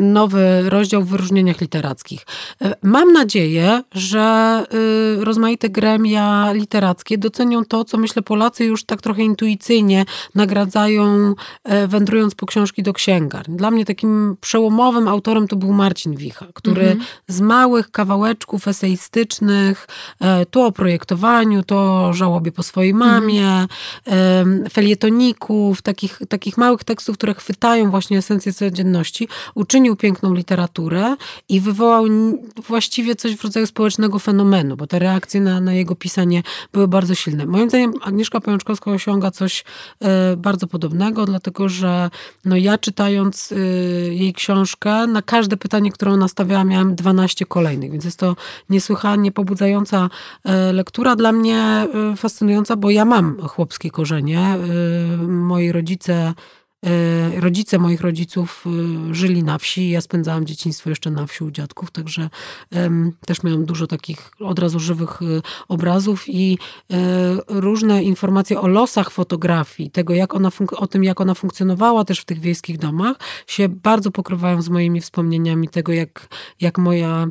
nowy 0.01 0.69
rozdział 0.69 1.03
w 1.03 1.09
wyróżnieniach 1.09 1.61
literackich? 1.61 2.25
Mam 2.81 3.13
nadzieję, 3.13 3.83
że 3.91 4.63
rozmaite 5.19 5.69
gremia 5.69 6.30
literackie 6.53 7.17
docenią 7.17 7.65
to, 7.65 7.85
co 7.85 7.97
myślę 7.97 8.21
Polacy 8.21 8.65
już 8.65 8.83
tak 8.83 9.01
trochę 9.01 9.23
intuicyjnie 9.23 10.05
nagradzają, 10.35 11.33
e, 11.63 11.87
wędrując 11.87 12.35
po 12.35 12.45
książki 12.45 12.83
do 12.83 12.93
księgarni. 12.93 13.57
Dla 13.57 13.71
mnie 13.71 13.85
takim 13.85 14.37
przełomowym 14.41 15.07
autorem 15.07 15.47
to 15.47 15.55
był 15.55 15.73
Marcin 15.73 16.15
Wicha, 16.15 16.45
który 16.53 16.81
mhm. 16.81 17.05
z 17.27 17.41
małych 17.41 17.91
kawałeczków 17.91 18.67
eseistycznych, 18.67 19.87
e, 20.19 20.45
to 20.45 20.65
o 20.65 20.71
projektowaniu, 20.71 21.63
to 21.63 22.05
o 22.07 22.13
żałobie 22.13 22.51
po 22.51 22.63
swojej 22.63 22.93
mamie, 22.93 23.67
mhm. 24.05 24.69
felietoników, 24.69 25.81
takich, 25.81 26.21
takich 26.29 26.57
małych 26.57 26.83
tekstów, 26.83 27.17
które 27.17 27.33
chwytają 27.33 27.91
właśnie 27.91 28.17
esencję 28.17 28.53
codzienności, 28.53 29.27
uczynił 29.55 29.95
piękną 29.95 30.33
literaturę 30.33 31.15
i 31.49 31.59
wywołał 31.59 32.05
właściwie 32.67 33.15
coś 33.15 33.35
w 33.35 33.43
rodzaju 33.43 33.67
społecznego 33.67 34.19
fenomenu, 34.19 34.77
bo 34.77 34.87
te 34.87 34.99
reakcje 34.99 35.41
na, 35.41 35.61
na 35.61 35.73
jego 35.73 35.95
pisanie 35.95 36.20
były 36.73 36.87
bardzo 36.87 37.15
silne. 37.15 37.45
Moim 37.45 37.69
zdaniem 37.69 37.93
Agnieszka 38.01 38.41
Pajączkowska 38.41 38.91
osiąga 38.91 39.31
coś 39.31 39.63
e, 40.01 40.37
bardzo 40.37 40.67
podobnego, 40.67 41.25
dlatego 41.25 41.69
że 41.69 42.09
no 42.45 42.55
ja 42.55 42.77
czytając 42.77 43.51
e, 43.51 43.55
jej 44.13 44.33
książkę, 44.33 45.07
na 45.07 45.21
każde 45.21 45.57
pytanie, 45.57 45.91
które 45.91 46.11
ona 46.11 46.27
stawiała, 46.27 46.63
miałam 46.63 46.95
12 46.95 47.45
kolejnych, 47.45 47.91
więc 47.91 48.05
jest 48.05 48.19
to 48.19 48.35
niesłychanie 48.69 49.31
pobudzająca 49.31 50.09
e, 50.43 50.73
lektura, 50.73 51.15
dla 51.15 51.31
mnie 51.31 51.87
fascynująca, 52.17 52.75
bo 52.75 52.89
ja 52.89 53.05
mam 53.05 53.37
chłopskie 53.47 53.91
korzenie. 53.91 54.57
Moi 55.27 55.71
rodzice 55.71 56.33
rodzice 57.39 57.79
moich 57.79 58.01
rodziców 58.01 58.65
e, 58.65 59.13
żyli 59.13 59.43
na 59.43 59.57
wsi. 59.57 59.89
Ja 59.89 60.01
spędzałam 60.01 60.45
dzieciństwo 60.45 60.89
jeszcze 60.89 61.11
na 61.11 61.25
wsi 61.25 61.43
u 61.43 61.51
dziadków, 61.51 61.91
także 61.91 62.29
też 63.25 63.43
miałam 63.43 63.65
dużo 63.65 63.87
takich 63.87 64.31
od 64.39 64.59
razu 64.59 64.79
żywych 64.79 65.21
e, 65.21 65.25
obrazów 65.67 66.23
i 66.27 66.57
różne 67.47 68.03
informacje 68.03 68.61
o 68.61 68.67
losach 68.67 69.11
fotografii, 69.11 69.91
tego 69.91 70.13
jak 70.13 70.35
ona 70.35 70.49
o 70.77 70.87
tym, 70.87 71.03
jak 71.03 71.21
ona 71.21 71.33
funkcjonowała 71.33 72.05
też 72.05 72.19
w 72.19 72.25
tych 72.25 72.39
wiejskich 72.39 72.77
domach, 72.77 73.17
się 73.47 73.69
bardzo 73.69 74.11
pokrywają 74.11 74.61
z 74.61 74.69
moimi 74.69 75.01
wspomnieniami 75.01 75.69
tego, 75.69 75.93
jak, 75.93 76.27
jak 76.61 76.77
moja 76.77 77.27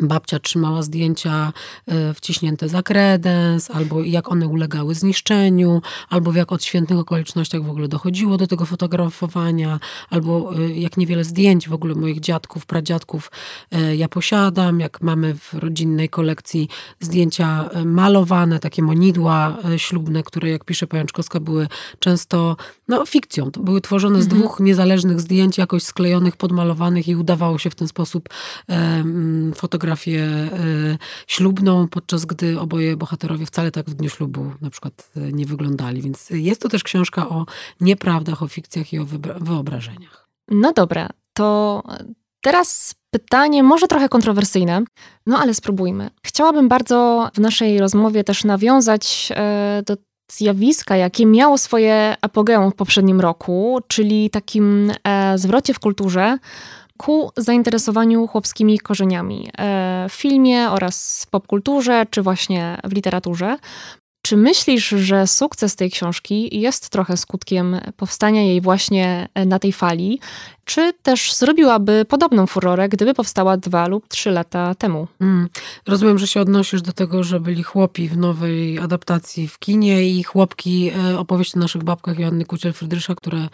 babcia 0.00 0.38
trzymała 0.38 0.82
zdjęcia 0.82 1.52
e, 1.86 2.14
wciśnięte 2.14 2.68
za 2.68 2.82
kredens, 2.82 3.70
albo 3.70 4.02
jak 4.02 4.32
one 4.32 4.48
ulegały 4.48 4.94
zniszczeniu, 4.94 5.82
albo 6.08 6.32
w 6.32 6.36
jak 6.36 6.52
odświętnych 6.52 6.98
okolicznościach 6.98 7.62
w 7.62 7.70
ogóle 7.70 7.88
dochodziło 7.88 8.36
do 8.36 8.46
tego 8.46 8.66
fotografowania, 8.66 9.80
albo 10.10 10.54
e, 10.56 10.70
jak 10.70 10.96
niewiele 10.96 11.24
zdjęć 11.24 11.68
w 11.68 11.72
ogóle 11.72 11.94
moich 11.94 12.20
dziadków, 12.20 12.66
pradziadków 12.66 13.30
e, 13.70 13.96
ja 13.96 14.08
posiadam, 14.08 14.80
jak 14.80 15.00
mamy 15.00 15.34
w 15.34 15.54
rodzinnej 15.54 16.08
kolekcji 16.08 16.68
zdjęcia 17.00 17.70
malowane, 17.84 18.58
takie 18.58 18.82
monidła 18.82 19.56
ślubne, 19.76 20.22
które 20.22 20.50
jak 20.50 20.64
pisze 20.64 20.86
Pajączkowska 20.86 21.40
były 21.40 21.68
często 21.98 22.56
no, 22.88 23.06
fikcją. 23.06 23.50
To 23.50 23.60
były 23.60 23.80
tworzone 23.80 24.18
mhm. 24.18 24.24
z 24.24 24.34
dwóch 24.34 24.60
niezależnych 24.60 25.20
zdjęć, 25.20 25.58
jakoś 25.58 25.82
sklejonych, 25.82 26.36
podmalowanych 26.36 27.08
i 27.08 27.16
udawało 27.16 27.58
się 27.58 27.70
w 27.70 27.74
ten 27.74 27.88
sposób 27.88 28.28
fotografować 29.54 29.81
fotografię 29.82 30.28
ślubną, 31.26 31.88
podczas 31.88 32.24
gdy 32.24 32.60
oboje 32.60 32.96
bohaterowie 32.96 33.46
wcale 33.46 33.70
tak 33.70 33.90
w 33.90 33.94
dniu 33.94 34.08
ślubu 34.08 34.52
na 34.60 34.70
przykład 34.70 35.10
nie 35.16 35.46
wyglądali. 35.46 36.02
Więc 36.02 36.30
jest 36.30 36.62
to 36.62 36.68
też 36.68 36.82
książka 36.82 37.28
o 37.28 37.46
nieprawdach, 37.80 38.42
o 38.42 38.48
fikcjach 38.48 38.92
i 38.92 38.98
o 38.98 39.04
wyobrażeniach. 39.40 40.28
No 40.48 40.72
dobra, 40.72 41.08
to 41.32 41.82
teraz 42.40 42.94
pytanie 43.10 43.62
może 43.62 43.88
trochę 43.88 44.08
kontrowersyjne, 44.08 44.82
no 45.26 45.38
ale 45.38 45.54
spróbujmy. 45.54 46.10
Chciałabym 46.22 46.68
bardzo 46.68 47.28
w 47.34 47.38
naszej 47.38 47.78
rozmowie 47.78 48.24
też 48.24 48.44
nawiązać 48.44 49.28
e, 49.36 49.82
do 49.86 49.96
zjawiska, 50.30 50.96
jakie 50.96 51.26
miało 51.26 51.58
swoje 51.58 52.16
apogeum 52.20 52.70
w 52.70 52.74
poprzednim 52.74 53.20
roku, 53.20 53.80
czyli 53.88 54.30
takim 54.30 54.92
e, 55.04 55.38
zwrocie 55.38 55.74
w 55.74 55.80
kulturze 55.80 56.38
ku 57.02 57.30
zainteresowaniu 57.36 58.26
chłopskimi 58.26 58.78
korzeniami 58.78 59.48
e, 59.58 60.06
w 60.08 60.12
filmie 60.12 60.70
oraz 60.70 61.26
popkulturze, 61.30 62.06
czy 62.10 62.22
właśnie 62.22 62.78
w 62.84 62.92
literaturze. 62.92 63.56
Czy 64.22 64.36
myślisz, 64.36 64.88
że 64.88 65.26
sukces 65.26 65.76
tej 65.76 65.90
książki 65.90 66.60
jest 66.60 66.88
trochę 66.88 67.16
skutkiem 67.16 67.80
powstania 67.96 68.42
jej 68.42 68.60
właśnie 68.60 69.28
na 69.46 69.58
tej 69.58 69.72
fali? 69.72 70.20
Czy 70.64 70.92
też 71.02 71.34
zrobiłaby 71.34 72.04
podobną 72.08 72.46
furorę, 72.46 72.88
gdyby 72.88 73.14
powstała 73.14 73.56
dwa 73.56 73.86
lub 73.86 74.08
trzy 74.08 74.30
lata 74.30 74.74
temu? 74.74 75.08
Mm. 75.20 75.48
Rozumiem, 75.86 76.18
że 76.18 76.26
się 76.26 76.40
odnosisz 76.40 76.82
do 76.82 76.92
tego, 76.92 77.22
że 77.22 77.40
byli 77.40 77.62
chłopi 77.62 78.08
w 78.08 78.16
nowej 78.16 78.78
adaptacji 78.78 79.48
w 79.48 79.58
kinie 79.58 80.08
i 80.08 80.22
chłopki 80.22 80.90
e, 80.90 81.18
opowieści 81.18 81.56
o 81.56 81.60
naszych 81.60 81.84
babkach 81.84 82.18
Joanny 82.18 82.44
Kuciel-Frydrysza, 82.44 83.14
które 83.14 83.48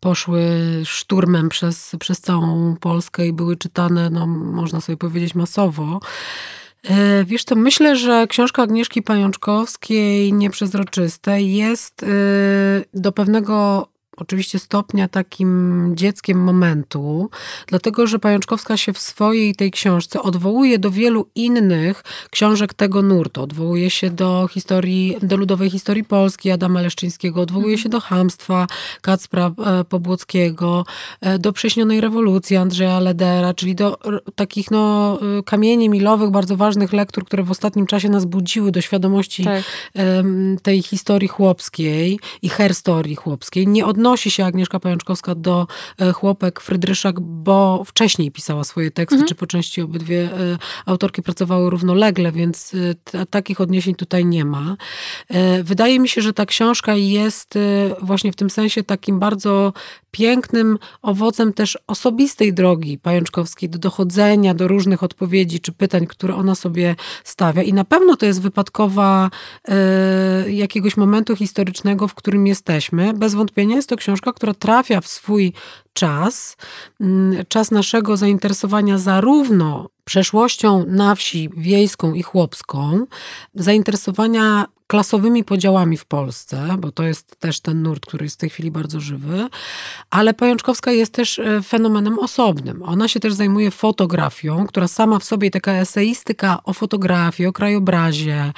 poszły 0.00 0.42
szturmem 0.84 1.48
przez, 1.48 1.96
przez 2.00 2.20
całą 2.20 2.76
Polskę 2.76 3.26
i 3.26 3.32
były 3.32 3.56
czytane, 3.56 4.10
no, 4.10 4.26
można 4.26 4.80
sobie 4.80 4.96
powiedzieć, 4.96 5.34
masowo. 5.34 6.00
E, 6.84 7.24
wiesz 7.24 7.44
to 7.44 7.56
myślę, 7.56 7.96
że 7.96 8.26
książka 8.26 8.62
Agnieszki 8.62 9.02
Pajączkowskiej 9.02 10.32
Nieprzezroczyste 10.32 11.42
jest 11.42 12.02
e, 12.02 12.06
do 12.94 13.12
pewnego 13.12 13.88
oczywiście 14.20 14.58
stopnia 14.58 15.08
takim 15.08 15.92
dzieckiem 15.96 16.44
momentu, 16.44 17.30
dlatego 17.66 18.06
że 18.06 18.18
Pajączkowska 18.18 18.76
się 18.76 18.92
w 18.92 18.98
swojej 18.98 19.54
tej 19.54 19.70
książce 19.70 20.22
odwołuje 20.22 20.78
do 20.78 20.90
wielu 20.90 21.26
innych 21.34 22.04
książek 22.30 22.74
tego 22.74 23.02
nurtu. 23.02 23.42
Odwołuje 23.42 23.90
się 23.90 24.10
do 24.10 24.48
historii, 24.50 25.16
do 25.22 25.36
ludowej 25.36 25.70
historii 25.70 26.04
Polski 26.04 26.50
Adama 26.50 26.80
Leszczyńskiego, 26.80 27.40
odwołuje 27.40 27.78
się 27.78 27.88
do 27.88 28.00
hamstwa 28.00 28.66
Kacpra 29.00 29.46
e, 29.66 29.84
Pobłockiego, 29.84 30.84
e, 31.20 31.38
do 31.38 31.52
prześnionej 31.52 32.00
rewolucji 32.00 32.56
Andrzeja 32.56 33.00
Ledera, 33.00 33.54
czyli 33.54 33.74
do 33.74 33.98
takich 34.34 34.70
no, 34.70 35.18
e, 35.38 35.42
kamieni 35.42 35.88
milowych, 35.88 36.30
bardzo 36.30 36.56
ważnych 36.56 36.92
lektur, 36.92 37.24
które 37.24 37.42
w 37.42 37.50
ostatnim 37.50 37.86
czasie 37.86 38.08
nas 38.08 38.24
budziły 38.24 38.72
do 38.72 38.80
świadomości 38.80 39.44
tak. 39.44 39.62
tej 40.62 40.82
historii 40.82 41.28
chłopskiej 41.28 42.20
i 42.42 42.48
herstorii 42.48 43.16
chłopskiej. 43.16 43.66
Nie 43.66 43.86
odnosi 43.86 44.07
odnosi 44.08 44.30
się 44.30 44.44
Agnieszka 44.44 44.80
Pajączkowska 44.80 45.34
do 45.34 45.66
e, 45.98 46.12
chłopek 46.12 46.60
Frydryszak, 46.60 47.20
bo 47.20 47.84
wcześniej 47.86 48.30
pisała 48.30 48.64
swoje 48.64 48.90
teksty, 48.90 49.14
mhm. 49.14 49.28
czy 49.28 49.34
po 49.34 49.46
części 49.46 49.82
obydwie 49.82 50.22
e, 50.22 50.58
autorki 50.86 51.22
pracowały 51.22 51.70
równolegle, 51.70 52.32
więc 52.32 52.72
e, 53.14 53.26
takich 53.26 53.60
odniesień 53.60 53.94
tutaj 53.94 54.24
nie 54.24 54.44
ma. 54.44 54.76
Wydaje 55.62 56.00
mi 56.00 56.08
się, 56.08 56.22
że 56.22 56.32
ta 56.32 56.46
książka 56.46 56.94
jest 56.94 57.58
właśnie 58.02 58.32
w 58.32 58.36
tym 58.36 58.50
sensie 58.50 58.82
takim 58.82 59.18
bardzo 59.18 59.72
pięknym 60.10 60.78
owocem 61.02 61.52
też 61.52 61.78
osobistej 61.86 62.52
drogi 62.54 62.98
Pajączkowskiej 62.98 63.68
do 63.68 63.78
dochodzenia 63.78 64.54
do 64.54 64.68
różnych 64.68 65.02
odpowiedzi 65.02 65.60
czy 65.60 65.72
pytań, 65.72 66.06
które 66.06 66.34
ona 66.34 66.54
sobie 66.54 66.96
stawia. 67.24 67.62
I 67.62 67.72
na 67.72 67.84
pewno 67.84 68.16
to 68.16 68.26
jest 68.26 68.42
wypadkowa 68.42 69.30
jakiegoś 70.48 70.96
momentu 70.96 71.36
historycznego, 71.36 72.08
w 72.08 72.14
którym 72.14 72.46
jesteśmy. 72.46 73.12
Bez 73.14 73.34
wątpienia 73.34 73.76
jest 73.76 73.88
to 73.88 73.96
książka, 73.98 74.32
która 74.32 74.54
trafia 74.54 75.00
w 75.00 75.08
swój 75.08 75.52
czas, 75.92 76.56
mm, 77.00 77.44
czas 77.48 77.70
naszego 77.70 78.16
zainteresowania 78.16 78.98
zarówno 78.98 79.88
przeszłością 80.04 80.84
na 80.86 81.14
wsi 81.14 81.50
wiejską 81.56 82.14
i 82.14 82.22
chłopską, 82.22 83.06
zainteresowania 83.54 84.66
klasowymi 84.88 85.44
podziałami 85.44 85.96
w 85.96 86.04
Polsce, 86.04 86.76
bo 86.78 86.92
to 86.92 87.02
jest 87.02 87.36
też 87.40 87.60
ten 87.60 87.82
nurt, 87.82 88.06
który 88.06 88.24
jest 88.24 88.36
w 88.36 88.38
tej 88.38 88.50
chwili 88.50 88.70
bardzo 88.70 89.00
żywy, 89.00 89.48
ale 90.10 90.34
Pajączkowska 90.34 90.92
jest 90.92 91.12
też 91.12 91.38
e, 91.38 91.62
fenomenem 91.62 92.18
osobnym. 92.18 92.82
Ona 92.82 93.08
się 93.08 93.20
też 93.20 93.32
zajmuje 93.32 93.70
fotografią, 93.70 94.66
która 94.66 94.88
sama 94.88 95.18
w 95.18 95.24
sobie 95.24 95.50
taka 95.50 95.72
eseistyka 95.72 96.58
o 96.64 96.72
fotografii, 96.72 97.46
o 97.46 97.52
krajobrazie, 97.52 98.52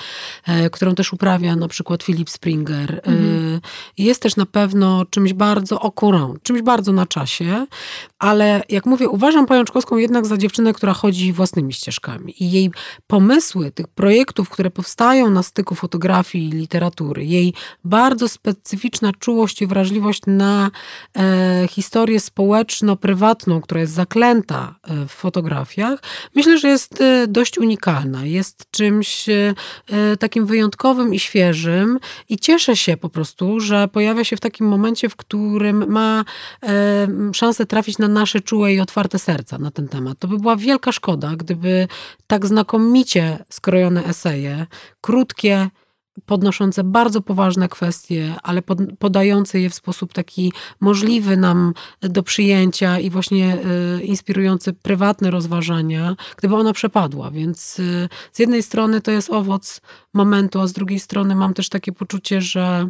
e, 0.47 0.71
którą 0.71 0.95
też 0.95 1.13
uprawia 1.13 1.57
na 1.57 1.69
przykład 1.69 2.03
Philip 2.03 2.31
Springer, 2.31 2.95
e, 2.95 3.07
mhm. 3.07 3.61
jest 3.99 4.23
też 4.23 4.37
na 4.37 4.47
pewno 4.47 5.05
czymś 5.11 5.33
bardzo 5.33 5.81
okurą, 5.81 6.35
czymś 6.43 6.63
bardzo 6.63 6.93
na 6.93 7.07
czasie, 7.07 7.67
ale 8.19 8.63
jak 8.69 8.87
mówię, 8.87 9.09
uważam 9.09 9.47
Pajączkowską 9.47 9.97
jednak 9.97 10.27
za 10.27 10.37
dziewczynę, 10.37 10.73
która 10.73 10.93
chodzi 10.95 11.33
własnymi 11.33 11.73
ścieżkami 11.73 12.43
i 12.43 12.51
jej 12.51 12.71
pomysły 13.07 13.71
tych 13.71 13.89
projektów, 13.89 14.49
które 14.49 14.71
powstają 14.71 15.31
na 15.31 15.43
styku 15.43 15.75
fotografii 15.75 16.20
i 16.35 16.39
literatury, 16.39 17.25
jej 17.25 17.55
bardzo 17.85 18.29
specyficzna 18.29 19.13
czułość 19.19 19.63
i 19.63 19.67
wrażliwość 19.67 20.23
na 20.27 20.71
e, 21.17 21.69
historię 21.71 22.21
społeczno-prywatną, 22.21 23.61
która 23.61 23.81
jest 23.81 23.93
zaklęta 23.93 24.75
e, 24.83 25.07
w 25.07 25.11
fotografiach, 25.11 26.03
myślę, 26.35 26.59
że 26.59 26.69
jest 26.69 27.01
e, 27.01 27.27
dość 27.27 27.59
unikalna. 27.59 28.25
Jest 28.25 28.71
czymś 28.71 29.29
e, 29.29 29.55
takim 30.19 30.47
wyjątkowym 30.47 31.15
i 31.15 31.19
świeżym 31.19 31.99
i 32.29 32.39
cieszę 32.39 32.77
się 32.77 32.97
po 32.97 33.09
prostu, 33.09 33.61
że 33.61 33.89
pojawia 33.89 34.25
się 34.25 34.37
w 34.37 34.41
takim 34.41 34.67
momencie, 34.67 35.09
w 35.09 35.17
którym 35.17 35.91
ma 35.93 36.25
szansę 37.33 37.67
trafić 37.67 37.99
na 37.99 38.09
nasze 38.09 38.41
czułe 38.41 38.75
i 38.75 38.81
otwarte 38.81 39.19
serca 39.19 39.59
na 39.59 39.71
ten 39.71 39.89
temat. 39.89 40.19
To 40.19 40.29
by 40.29 40.39
była 40.39 40.57
wielka 40.57 40.93
szkoda, 40.93 41.37
gdyby 41.37 41.89
tak 42.27 42.47
znakomicie 42.47 43.45
skrojone 43.49 44.05
eseje, 44.05 44.67
krótkie, 45.01 45.71
podnoszące 46.27 46.85
bardzo 46.85 47.21
poważne 47.21 47.69
kwestie, 47.69 48.35
ale 48.43 48.63
pod, 48.63 48.79
podające 48.99 49.61
je 49.61 49.71
w 49.71 49.75
sposób 49.75 50.13
taki 50.13 50.53
możliwy 50.81 51.37
nam 51.37 51.75
do 52.03 52.23
przyjęcia 52.23 52.99
i 52.99 53.11
właśnie 53.11 53.59
y, 53.99 54.03
inspirujący 54.03 54.73
prywatne 54.73 55.31
rozważania, 55.31 56.17
gdyby 56.37 56.57
ona 56.57 56.73
przepadła. 56.73 57.31
Więc 57.31 57.79
y, 57.79 58.09
z 58.33 58.39
jednej 58.39 58.63
strony 58.63 59.01
to 59.01 59.11
jest 59.11 59.31
owoc 59.31 59.81
momentu, 60.15 60.61
a 60.61 60.67
z 60.67 60.73
drugiej 60.73 61.01
strony 61.01 61.35
mam 61.35 61.55
też 61.55 61.69
takie 61.69 61.93
poczucie, 61.93 62.41
że, 62.41 62.89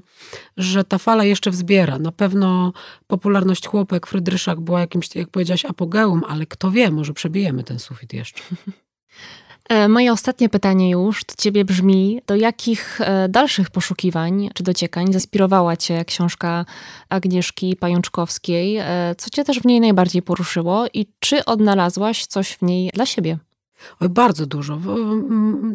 że 0.57 0.85
ta 0.85 0.99
fala 0.99 1.25
jeszcze 1.25 1.51
wzbiera. 1.51 1.99
Na 1.99 2.13
pewno 2.13 2.73
popularność 3.07 3.67
chłopek 3.67 4.07
Frydryszak 4.07 4.61
była 4.61 4.81
jakimś, 4.81 5.15
jak 5.15 5.29
powiedziałaś, 5.29 5.65
apogeum, 5.65 6.23
ale 6.29 6.47
kto 6.47 6.71
wie, 6.71 6.91
może 6.91 7.15
przebijemy 7.15 7.65
ten 7.65 7.79
sufit 7.79 8.13
jeszcze. 8.13 8.43
E, 9.71 9.89
moje 9.89 10.13
ostatnie 10.13 10.49
pytanie 10.49 10.91
już 10.91 11.25
do 11.25 11.35
ciebie 11.39 11.65
brzmi, 11.65 12.21
do 12.27 12.37
jakich 12.37 13.01
e, 13.01 13.29
dalszych 13.29 13.71
poszukiwań 13.71 14.51
czy 14.55 14.63
dociekań 14.63 15.13
zaspirowała 15.13 15.77
cię 15.77 16.05
książka 16.05 16.65
Agnieszki 17.09 17.77
Pajączkowskiej? 17.77 18.77
E, 18.77 19.15
co 19.19 19.31
cię 19.31 19.45
też 19.45 19.61
w 19.61 19.65
niej 19.65 19.81
najbardziej 19.81 20.23
poruszyło 20.23 20.87
i 20.95 21.07
czy 21.21 21.45
odnalazłaś 21.45 22.27
coś 22.27 22.53
w 22.53 22.63
niej 22.63 22.91
dla 22.95 23.07
siebie? 23.07 23.39
Oj, 24.01 24.09
bardzo 24.09 24.47
dużo. 24.47 24.79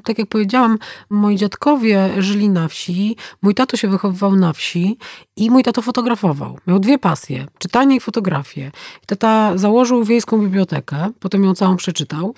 Tak 0.03 0.19
jak 0.19 0.27
powiedziałam, 0.27 0.77
moi 1.09 1.35
dziadkowie 1.35 2.09
żyli 2.17 2.49
na 2.49 2.67
wsi, 2.67 3.15
mój 3.41 3.55
tato 3.55 3.77
się 3.77 3.87
wychowywał 3.87 4.35
na 4.35 4.53
wsi 4.53 4.97
i 5.35 5.51
mój 5.51 5.63
tato 5.63 5.81
fotografował. 5.81 6.59
Miał 6.67 6.79
dwie 6.79 6.97
pasje, 6.97 7.47
czytanie 7.57 7.95
i 7.95 7.99
fotografię. 7.99 8.71
Tata 9.05 9.57
założył 9.57 10.03
wiejską 10.03 10.41
bibliotekę, 10.41 11.11
potem 11.19 11.43
ją 11.43 11.55
całą 11.55 11.77
przeczytał, 11.77 12.35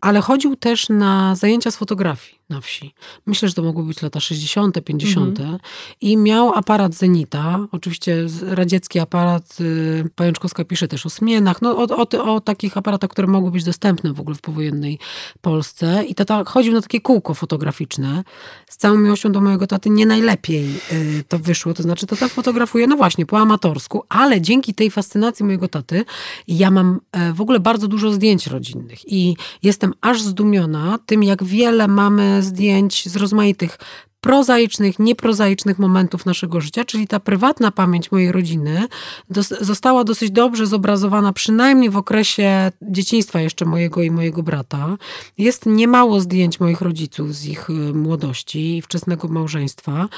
ale 0.00 0.20
chodził 0.20 0.56
też 0.56 0.88
na 0.88 1.36
zajęcia 1.36 1.70
z 1.70 1.76
fotografii 1.76 2.38
na 2.48 2.60
wsi. 2.60 2.94
Myślę, 3.26 3.48
że 3.48 3.54
to 3.54 3.62
mogły 3.62 3.84
być 3.84 4.02
lata 4.02 4.20
60., 4.20 4.84
50. 4.84 5.40
Mhm. 5.40 5.58
I 6.00 6.16
miał 6.16 6.54
aparat 6.54 6.94
Zenita, 6.94 7.58
oczywiście 7.72 8.26
radziecki 8.42 8.98
aparat, 8.98 9.60
y, 9.60 10.10
Pajączkowska 10.14 10.64
pisze 10.64 10.88
też 10.88 11.06
o 11.06 11.10
Smienach, 11.10 11.62
no 11.62 11.76
o, 11.76 11.82
o, 11.82 12.34
o, 12.34 12.40
takich 12.40 12.76
aparatach, 12.76 13.10
które 13.10 13.26
mogły 13.26 13.50
być 13.50 13.64
dostępne 13.64 13.83
w 14.14 14.20
ogóle 14.20 14.36
w 14.36 14.40
powojennej 14.40 14.98
Polsce. 15.40 16.04
I 16.04 16.14
tata 16.14 16.44
chodził 16.44 16.72
na 16.72 16.82
takie 16.82 17.00
kółko 17.00 17.34
fotograficzne. 17.34 18.24
Z 18.68 18.76
całą 18.76 18.98
miłością 18.98 19.32
do 19.32 19.40
mojego 19.40 19.66
taty 19.66 19.90
nie 19.90 20.06
najlepiej 20.06 20.66
y, 20.92 21.24
to 21.28 21.38
wyszło, 21.38 21.74
to 21.74 21.82
znaczy 21.82 22.06
tata 22.06 22.28
fotografuje, 22.28 22.86
no 22.86 22.96
właśnie, 22.96 23.26
po 23.26 23.38
amatorsku, 23.38 24.04
ale 24.08 24.40
dzięki 24.40 24.74
tej 24.74 24.90
fascynacji 24.90 25.44
mojego 25.44 25.68
taty 25.68 26.04
ja 26.48 26.70
mam 26.70 27.00
e, 27.12 27.32
w 27.32 27.40
ogóle 27.40 27.60
bardzo 27.60 27.88
dużo 27.88 28.12
zdjęć 28.12 28.46
rodzinnych 28.46 29.12
i 29.12 29.36
jestem 29.62 29.92
aż 30.00 30.22
zdumiona 30.22 30.98
tym, 31.06 31.22
jak 31.22 31.44
wiele 31.44 31.88
mamy 31.88 32.42
zdjęć 32.42 33.08
z 33.08 33.16
rozmaitych 33.16 33.78
prozaicznych, 34.24 34.98
nieprozaicznych 34.98 35.78
momentów 35.78 36.26
naszego 36.26 36.60
życia, 36.60 36.84
czyli 36.84 37.08
ta 37.08 37.20
prywatna 37.20 37.70
pamięć 37.70 38.12
mojej 38.12 38.32
rodziny 38.32 38.86
dos 39.30 39.48
została 39.60 40.04
dosyć 40.04 40.30
dobrze 40.30 40.66
zobrazowana, 40.66 41.32
przynajmniej 41.32 41.90
w 41.90 41.96
okresie 41.96 42.72
dzieciństwa 42.82 43.40
jeszcze 43.40 43.64
mojego 43.64 44.02
i 44.02 44.10
mojego 44.10 44.42
brata. 44.42 44.96
Jest 45.38 45.66
niemało 45.66 46.20
zdjęć 46.20 46.60
moich 46.60 46.80
rodziców 46.80 47.34
z 47.34 47.46
ich 47.46 47.70
y, 47.70 47.72
młodości 47.72 48.76
i 48.76 48.82
wczesnego 48.82 49.28
małżeństwa. 49.28 50.08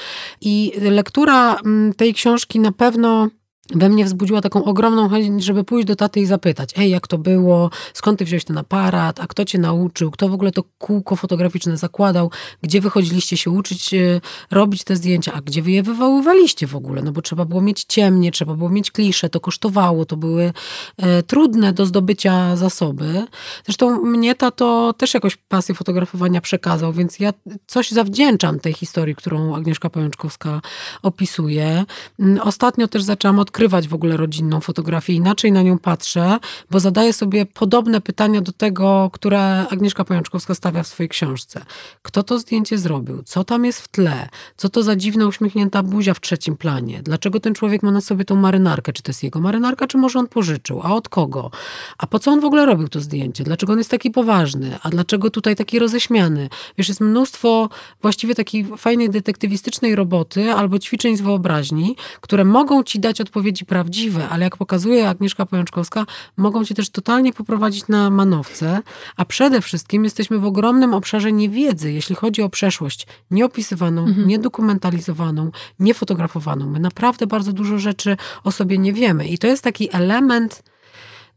I 0.40 0.73
lektura 0.81 1.55
mm, 1.55 1.95
tej 1.95 2.14
książki 2.14 2.61
na 2.61 2.73
pewno 2.73 3.29
we 3.74 3.88
mnie 3.88 4.05
wzbudziła 4.05 4.40
taką 4.40 4.64
ogromną 4.64 5.09
chęć, 5.09 5.44
żeby 5.44 5.64
pójść 5.64 5.87
do 5.87 5.96
taty 5.96 6.20
i 6.20 6.26
zapytać, 6.26 6.70
ej, 6.76 6.90
jak 6.90 7.07
to 7.07 7.18
było, 7.18 7.70
skąd 7.94 8.18
ty 8.18 8.24
wziąłeś 8.24 8.44
ten 8.44 8.59
aparat, 8.59 9.20
a 9.20 9.26
kto 9.26 9.44
cię 9.44 9.59
nauczył, 9.59 10.11
kto 10.11 10.29
w 10.29 10.35
ogóle 10.35 10.52
to 10.52 10.64
kółko 10.79 11.16
fotograficzne 11.16 11.76
zakładał, 11.76 12.31
gdzie 12.62 12.81
wychodziliście 12.81 13.37
się 13.37 13.50
uczyć, 13.50 13.94
e, 13.94 14.20
robić 14.50 14.85
te 14.85 14.96
zdjęcia, 14.96 15.33
a 15.35 15.40
gdzie 15.40 15.62
wy 15.62 15.70
je 15.70 15.83
wywoływaliście 15.83 16.66
w 16.66 16.76
ogóle, 16.76 17.02
no 17.02 17.12
bo 17.12 17.22
trzeba 17.22 17.44
było 17.44 17.61
mieć 17.61 17.85
ciemnie, 17.85 18.33
trzeba 18.33 18.55
było 18.55 18.70
mieć 18.70 18.90
klisze, 18.90 19.29
to 19.29 19.40
kosztowało, 19.40 20.05
to 20.05 20.16
były 20.16 20.52
e, 20.96 21.22
trudne 21.22 21.72
do 21.72 21.87
zdobycia 21.87 22.57
zasoby. 22.57 23.24
Zresztą 23.64 24.02
mnie 24.02 24.35
to 24.35 24.92
też 24.92 25.14
jakoś 25.14 25.37
pasję 25.37 25.74
fotografowania 25.74 26.40
przekazał, 26.40 26.92
więc 26.92 27.18
ja 27.18 27.33
coś 27.66 27.90
zawdzięczam 27.90 28.61
tej 28.61 28.72
historii, 28.72 29.14
którą 29.14 29.57
Agnieszka 29.57 29.90
Pajączkowska 29.90 30.61
opisuje. 31.02 31.85
Mm, 32.20 32.40
ostatnio 32.40 32.88
też 32.88 33.02
zaczęłam 33.02 33.38
od 33.38 33.50
odkrywać 33.57 33.88
w 33.88 33.95
ogóle 33.95 34.16
rodzinną 34.16 34.61
fotografię, 34.61 35.12
inaczej 35.12 35.53
na 35.53 35.62
nią 35.62 35.79
patrzę, 35.79 36.38
bo 36.71 36.81
zadaję 36.81 37.12
sobie 37.12 37.47
podobne 37.47 38.01
pytania 38.01 38.40
do 38.40 38.53
tego, 38.53 39.11
które 39.12 39.69
Agnieszka 39.69 40.05
Pajączkowska 40.05 40.55
stawia 40.55 40.83
w 40.83 40.87
swojej 40.87 41.09
książce. 41.09 41.64
Kto 42.03 42.23
to 42.23 42.38
zdjęcie 42.38 42.79
zrobił? 42.79 43.23
Co 43.23 43.45
tam 43.45 43.64
jest 43.64 43.81
w 43.81 43.88
tle? 43.88 44.29
Co 44.57 44.69
to 44.69 44.83
za 44.83 44.97
dziwna 44.97 45.27
uśmiechnięta 45.27 45.83
buzia 45.83 46.14
w 46.14 46.21
trzecim 46.21 46.57
planie? 46.57 47.03
Dlaczego 47.03 47.40
ten 47.40 47.55
człowiek 47.55 47.83
ma 47.83 47.90
na 47.90 48.01
sobie 48.01 48.25
tą 48.25 48.37
marynarkę? 48.37 48.92
Czy 48.92 49.03
to 49.03 49.11
jest 49.11 49.23
jego 49.23 49.40
marynarka, 49.40 49.87
czy 49.87 49.99
może 49.99 50.19
on 50.19 50.27
pożyczył? 50.27 50.81
A 50.83 50.95
od 50.95 51.09
kogo? 51.09 51.51
A 51.99 52.07
po 52.07 52.19
co 52.19 52.31
on 52.31 52.40
w 52.40 52.45
ogóle 52.45 52.66
robił 52.66 52.88
to 52.88 53.01
zdjęcie? 53.01 53.45
Dlaczego 53.45 53.73
on 53.73 53.79
jest 53.79 53.90
taki 53.90 54.11
poważny? 54.11 54.79
A 54.83 54.90
dlaczego 54.90 55.31
tutaj 55.31 55.57
taki 55.57 55.79
roześmiany? 55.79 56.49
Wiesz, 56.79 56.88
jest 56.88 57.01
mnóstwo 57.01 57.69
właściwie 58.03 58.35
takiej 58.35 58.64
fajnej 58.77 59.11
detektywistycznej 59.11 59.95
roboty 59.95 60.53
albo 60.53 60.79
ćwiczeń 60.79 61.16
z 61.16 61.21
wyobraźni, 61.21 61.97
które 62.21 62.45
mogą 62.45 62.83
ci 62.83 63.01
dać 63.01 63.21
odpowiedź 63.21 63.45
odpowiedzi 63.46 63.64
prawdziwe, 63.64 64.28
ale 64.28 64.44
jak 64.44 64.56
pokazuje 64.56 65.09
Agnieszka 65.09 65.46
Pajączkowska, 65.46 66.06
mogą 66.37 66.64
cię 66.64 66.74
też 66.74 66.90
totalnie 66.90 67.32
poprowadzić 67.32 67.88
na 67.88 68.11
manowce, 68.11 68.82
a 69.16 69.24
przede 69.24 69.61
wszystkim 69.61 70.04
jesteśmy 70.04 70.38
w 70.38 70.44
ogromnym 70.44 70.94
obszarze 70.94 71.32
niewiedzy, 71.32 71.92
jeśli 71.92 72.16
chodzi 72.16 72.42
o 72.42 72.48
przeszłość 72.48 73.06
nieopisywaną, 73.30 74.04
mhm. 74.04 74.28
niedokumentalizowaną, 74.28 75.50
niefotografowaną. 75.78 76.70
My 76.70 76.80
naprawdę 76.80 77.26
bardzo 77.26 77.52
dużo 77.52 77.78
rzeczy 77.78 78.16
o 78.44 78.52
sobie 78.52 78.78
nie 78.78 78.92
wiemy 78.92 79.28
i 79.28 79.38
to 79.38 79.46
jest 79.46 79.64
taki 79.64 79.88
element 79.92 80.62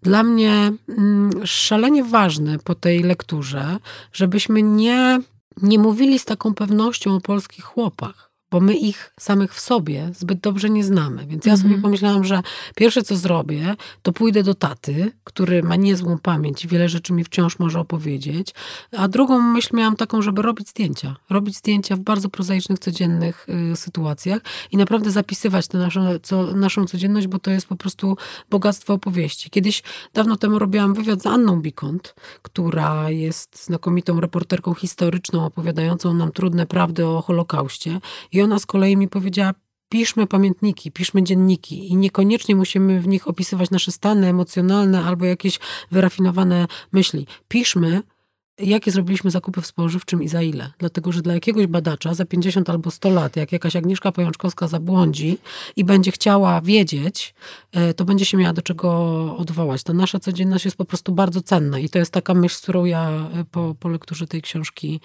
dla 0.01 0.23
mnie 0.23 0.71
mm, 0.87 1.45
szalenie 1.45 2.03
ważny 2.03 2.59
po 2.63 2.75
tej 2.75 3.03
lekturze, 3.03 3.77
żebyśmy 4.13 4.63
nie, 4.63 5.21
nie 5.61 5.79
mówili 5.79 6.19
z 6.19 6.25
taką 6.25 6.53
pewnością 6.53 7.15
o 7.15 7.21
polskich 7.21 7.65
chłopach 7.65 8.28
bo 8.51 8.59
my 8.59 8.75
ich 8.75 9.13
samych 9.19 9.53
w 9.53 9.59
sobie 9.59 10.09
zbyt 10.13 10.39
dobrze 10.39 10.69
nie 10.69 10.83
znamy. 10.83 11.25
Więc 11.27 11.45
ja 11.45 11.57
sobie 11.57 11.65
mhm. 11.65 11.81
pomyślałam, 11.81 12.23
że 12.23 12.41
pierwsze 12.75 13.03
co 13.03 13.15
zrobię, 13.15 13.75
to 14.01 14.13
pójdę 14.13 14.43
do 14.43 14.53
taty, 14.53 15.11
który 15.23 15.63
ma 15.63 15.75
niezłą 15.75 16.17
pamięć 16.17 16.65
i 16.65 16.67
wiele 16.67 16.89
rzeczy 16.89 17.13
mi 17.13 17.23
wciąż 17.23 17.59
może 17.59 17.79
opowiedzieć. 17.79 18.53
A 18.97 19.07
drugą 19.07 19.41
myśl 19.41 19.75
miałam 19.75 19.95
taką, 19.95 20.21
żeby 20.21 20.41
robić 20.41 20.69
zdjęcia. 20.69 21.15
Robić 21.29 21.55
zdjęcia 21.55 21.95
w 21.95 21.99
bardzo 21.99 22.29
prozaicznych, 22.29 22.79
codziennych 22.79 23.47
y, 23.71 23.75
sytuacjach 23.75 24.41
i 24.71 24.77
naprawdę 24.77 25.11
zapisywać 25.11 25.67
tę 25.67 25.77
naszą, 25.77 26.19
co, 26.23 26.43
naszą 26.53 26.85
codzienność, 26.85 27.27
bo 27.27 27.39
to 27.39 27.51
jest 27.51 27.67
po 27.67 27.75
prostu 27.75 28.17
bogactwo 28.49 28.93
opowieści. 28.93 29.49
Kiedyś, 29.49 29.83
dawno 30.13 30.37
temu 30.37 30.59
robiłam 30.59 30.93
wywiad 30.93 31.21
z 31.21 31.25
Anną 31.25 31.61
Bikont, 31.61 32.15
która 32.41 33.09
jest 33.09 33.65
znakomitą 33.65 34.19
reporterką 34.19 34.73
historyczną, 34.73 35.45
opowiadającą 35.45 36.13
nam 36.13 36.31
trudne 36.31 36.65
prawdy 36.65 37.07
o 37.07 37.21
Holokauście. 37.21 37.99
I 38.31 38.38
i 38.39 38.41
ona 38.41 38.59
z 38.59 38.65
kolei 38.65 38.97
mi 38.97 39.07
powiedziała, 39.07 39.53
piszmy 39.89 40.27
pamiętniki, 40.27 40.91
piszmy 40.91 41.23
dzienniki 41.23 41.87
i 41.87 41.95
niekoniecznie 41.95 42.55
musimy 42.55 43.01
w 43.01 43.07
nich 43.07 43.27
opisywać 43.27 43.69
nasze 43.69 43.91
stany 43.91 44.27
emocjonalne 44.27 45.03
albo 45.03 45.25
jakieś 45.25 45.59
wyrafinowane 45.91 46.67
myśli. 46.91 47.27
Piszmy, 47.47 48.01
jakie 48.59 48.91
zrobiliśmy 48.91 49.31
zakupy 49.31 49.61
w 49.61 49.67
spożywczym 49.67 50.23
i 50.23 50.27
za 50.27 50.41
ile. 50.41 50.71
Dlatego, 50.77 51.11
że 51.11 51.21
dla 51.21 51.33
jakiegoś 51.33 51.67
badacza 51.67 52.13
za 52.13 52.25
50 52.25 52.69
albo 52.69 52.91
100 52.91 53.09
lat, 53.09 53.35
jak 53.35 53.51
jakaś 53.51 53.75
Agnieszka 53.75 54.11
Pojączkowska 54.11 54.67
zabłądzi 54.67 55.37
i 55.75 55.83
będzie 55.83 56.11
chciała 56.11 56.61
wiedzieć, 56.61 57.33
e, 57.71 57.93
to 57.93 58.05
będzie 58.05 58.25
się 58.25 58.37
miała 58.37 58.53
do 58.53 58.61
czego 58.61 58.89
odwołać. 59.37 59.83
Ta 59.83 59.93
nasza 59.93 60.19
codzienność 60.19 60.65
jest 60.65 60.77
po 60.77 60.85
prostu 60.85 61.11
bardzo 61.11 61.41
cenna 61.41 61.79
i 61.79 61.89
to 61.89 61.99
jest 61.99 62.11
taka 62.11 62.33
myśl, 62.33 62.55
z 62.55 62.61
którą 62.61 62.85
ja 62.85 63.09
e, 63.09 63.45
po, 63.51 63.75
po 63.79 63.89
lekturze 63.89 64.27
tej 64.27 64.41
książki 64.41 64.99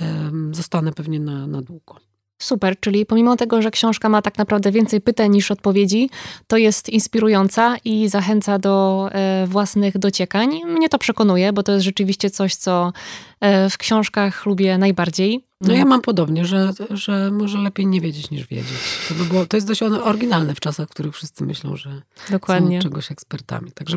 um, 0.00 0.54
zostanę 0.54 0.92
pewnie 0.92 1.20
na, 1.20 1.46
na 1.46 1.62
długo. 1.62 2.07
Super, 2.38 2.80
czyli 2.80 3.06
pomimo 3.06 3.36
tego, 3.36 3.62
że 3.62 3.70
książka 3.70 4.08
ma 4.08 4.22
tak 4.22 4.38
naprawdę 4.38 4.72
więcej 4.72 5.00
pytań 5.00 5.30
niż 5.30 5.50
odpowiedzi, 5.50 6.10
to 6.46 6.56
jest 6.56 6.88
inspirująca 6.88 7.76
i 7.84 8.08
zachęca 8.08 8.58
do 8.58 9.08
e, 9.12 9.46
własnych 9.46 9.98
dociekań. 9.98 10.60
Mnie 10.64 10.88
to 10.88 10.98
przekonuje, 10.98 11.52
bo 11.52 11.62
to 11.62 11.72
jest 11.72 11.84
rzeczywiście 11.84 12.30
coś, 12.30 12.54
co 12.54 12.92
e, 13.40 13.70
w 13.70 13.78
książkach 13.78 14.46
lubię 14.46 14.78
najbardziej. 14.78 15.44
No 15.60 15.74
ja 15.74 15.84
mam 15.84 16.00
podobnie, 16.00 16.44
że, 16.44 16.72
że 16.90 17.30
może 17.30 17.58
lepiej 17.58 17.86
nie 17.86 18.00
wiedzieć 18.00 18.30
niż 18.30 18.46
wiedzieć. 18.46 18.78
To, 19.08 19.14
by 19.14 19.24
było, 19.24 19.46
to 19.46 19.56
jest 19.56 19.66
dość 19.66 19.82
oryginalne 19.82 20.54
w 20.54 20.60
czasach, 20.60 20.88
w 20.88 20.90
których 20.90 21.14
wszyscy 21.14 21.44
myślą, 21.44 21.76
że 21.76 22.02
Dokładnie. 22.30 22.78
są 22.78 22.82
czegoś 22.82 23.12
ekspertami. 23.12 23.72
Także 23.72 23.96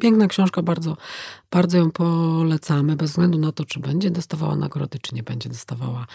Piękna 0.00 0.26
książka, 0.26 0.62
bardzo, 0.62 0.96
bardzo 1.50 1.78
ją 1.78 1.90
polecamy, 1.90 2.96
bez 2.96 3.10
względu 3.10 3.38
na 3.38 3.52
to, 3.52 3.64
czy 3.64 3.80
będzie 3.80 4.10
dostawała 4.10 4.56
nagrody, 4.56 4.98
czy 4.98 5.14
nie 5.14 5.22
będzie 5.22 5.48
dostawała 5.48 6.06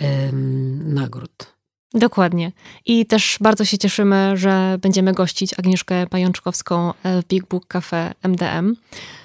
um, 0.00 0.94
nagród. 0.94 1.60
Dokładnie. 1.94 2.52
I 2.86 3.06
też 3.06 3.38
bardzo 3.40 3.64
się 3.64 3.78
cieszymy, 3.78 4.36
że 4.36 4.78
będziemy 4.80 5.12
gościć 5.12 5.58
Agnieszkę 5.58 6.06
Pajączkowską 6.06 6.92
w 7.04 7.22
Big 7.28 7.46
Book 7.46 7.66
Cafe 7.66 8.14
MDM. 8.22 8.76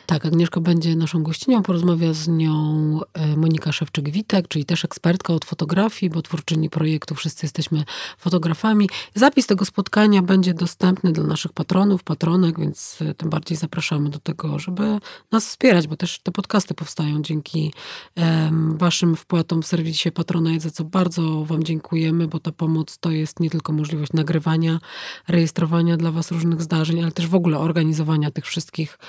Tak, 0.05 0.25
Agnieszka 0.25 0.59
będzie 0.61 0.95
naszą 0.95 1.23
gościnią. 1.23 1.63
Porozmawia 1.63 2.13
z 2.13 2.27
nią 2.27 2.99
e, 3.13 3.37
Monika 3.37 3.71
Szewczyk-Witek, 3.71 4.47
czyli 4.47 4.65
też 4.65 4.85
ekspertka 4.85 5.33
od 5.33 5.45
fotografii, 5.45 6.09
bo 6.09 6.21
twórczyni 6.21 6.69
projektu 6.69 7.15
Wszyscy 7.15 7.45
Jesteśmy 7.45 7.83
Fotografami. 8.17 8.89
Zapis 9.15 9.47
tego 9.47 9.65
spotkania 9.65 10.21
będzie 10.21 10.53
dostępny 10.53 11.11
dla 11.11 11.23
naszych 11.23 11.53
patronów, 11.53 12.03
patronek, 12.03 12.59
więc 12.59 12.97
e, 13.01 13.13
tym 13.13 13.29
bardziej 13.29 13.57
zapraszamy 13.57 14.09
do 14.09 14.19
tego, 14.19 14.59
żeby 14.59 14.99
nas 15.31 15.47
wspierać, 15.47 15.87
bo 15.87 15.95
też 15.97 16.19
te 16.19 16.31
podcasty 16.31 16.73
powstają 16.73 17.21
dzięki 17.21 17.73
waszym 18.77 19.15
wpłatom 19.15 19.61
w 19.61 19.67
serwisie 19.67 20.11
Patronite, 20.11 20.59
za 20.59 20.71
co 20.71 20.83
bardzo 20.83 21.45
wam 21.45 21.63
dziękujemy, 21.63 22.27
bo 22.27 22.39
ta 22.39 22.51
pomoc 22.51 22.97
to 22.97 23.11
jest 23.11 23.39
nie 23.39 23.49
tylko 23.49 23.73
możliwość 23.73 24.13
nagrywania, 24.13 24.79
rejestrowania 25.27 25.97
dla 25.97 26.11
was 26.11 26.31
różnych 26.31 26.61
zdarzeń, 26.61 27.01
ale 27.01 27.11
też 27.11 27.27
w 27.27 27.35
ogóle 27.35 27.59
organizowania 27.59 28.31
tych 28.31 28.45
wszystkich 28.45 28.99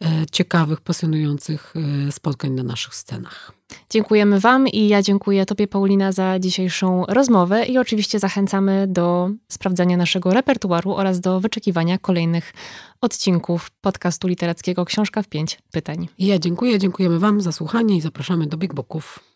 e, 0.00 0.26
ciekawych, 0.46 0.80
pasjonujących 0.80 1.74
e, 2.08 2.12
spotkań 2.12 2.50
na 2.50 2.62
naszych 2.62 2.94
scenach. 2.94 3.52
Dziękujemy 3.90 4.40
Wam 4.40 4.68
i 4.68 4.88
ja 4.88 5.02
dziękuję 5.02 5.46
Tobie, 5.46 5.68
Paulina, 5.68 6.12
za 6.12 6.38
dzisiejszą 6.38 7.04
rozmowę 7.08 7.64
i 7.64 7.78
oczywiście 7.78 8.18
zachęcamy 8.18 8.86
do 8.88 9.30
sprawdzania 9.48 9.96
naszego 9.96 10.34
repertuaru 10.34 10.94
oraz 10.94 11.20
do 11.20 11.40
wyczekiwania 11.40 11.98
kolejnych 11.98 12.52
odcinków 13.00 13.70
podcastu 13.80 14.28
literackiego 14.28 14.84
Książka 14.84 15.22
w 15.22 15.28
pięć 15.28 15.58
pytań. 15.72 16.08
I 16.18 16.26
ja 16.26 16.38
dziękuję, 16.38 16.78
dziękujemy 16.78 17.18
Wam 17.18 17.40
za 17.40 17.52
słuchanie 17.52 17.96
i 17.96 18.00
zapraszamy 18.00 18.46
do 18.46 18.56
Big 18.56 18.74
Booków. 18.74 19.35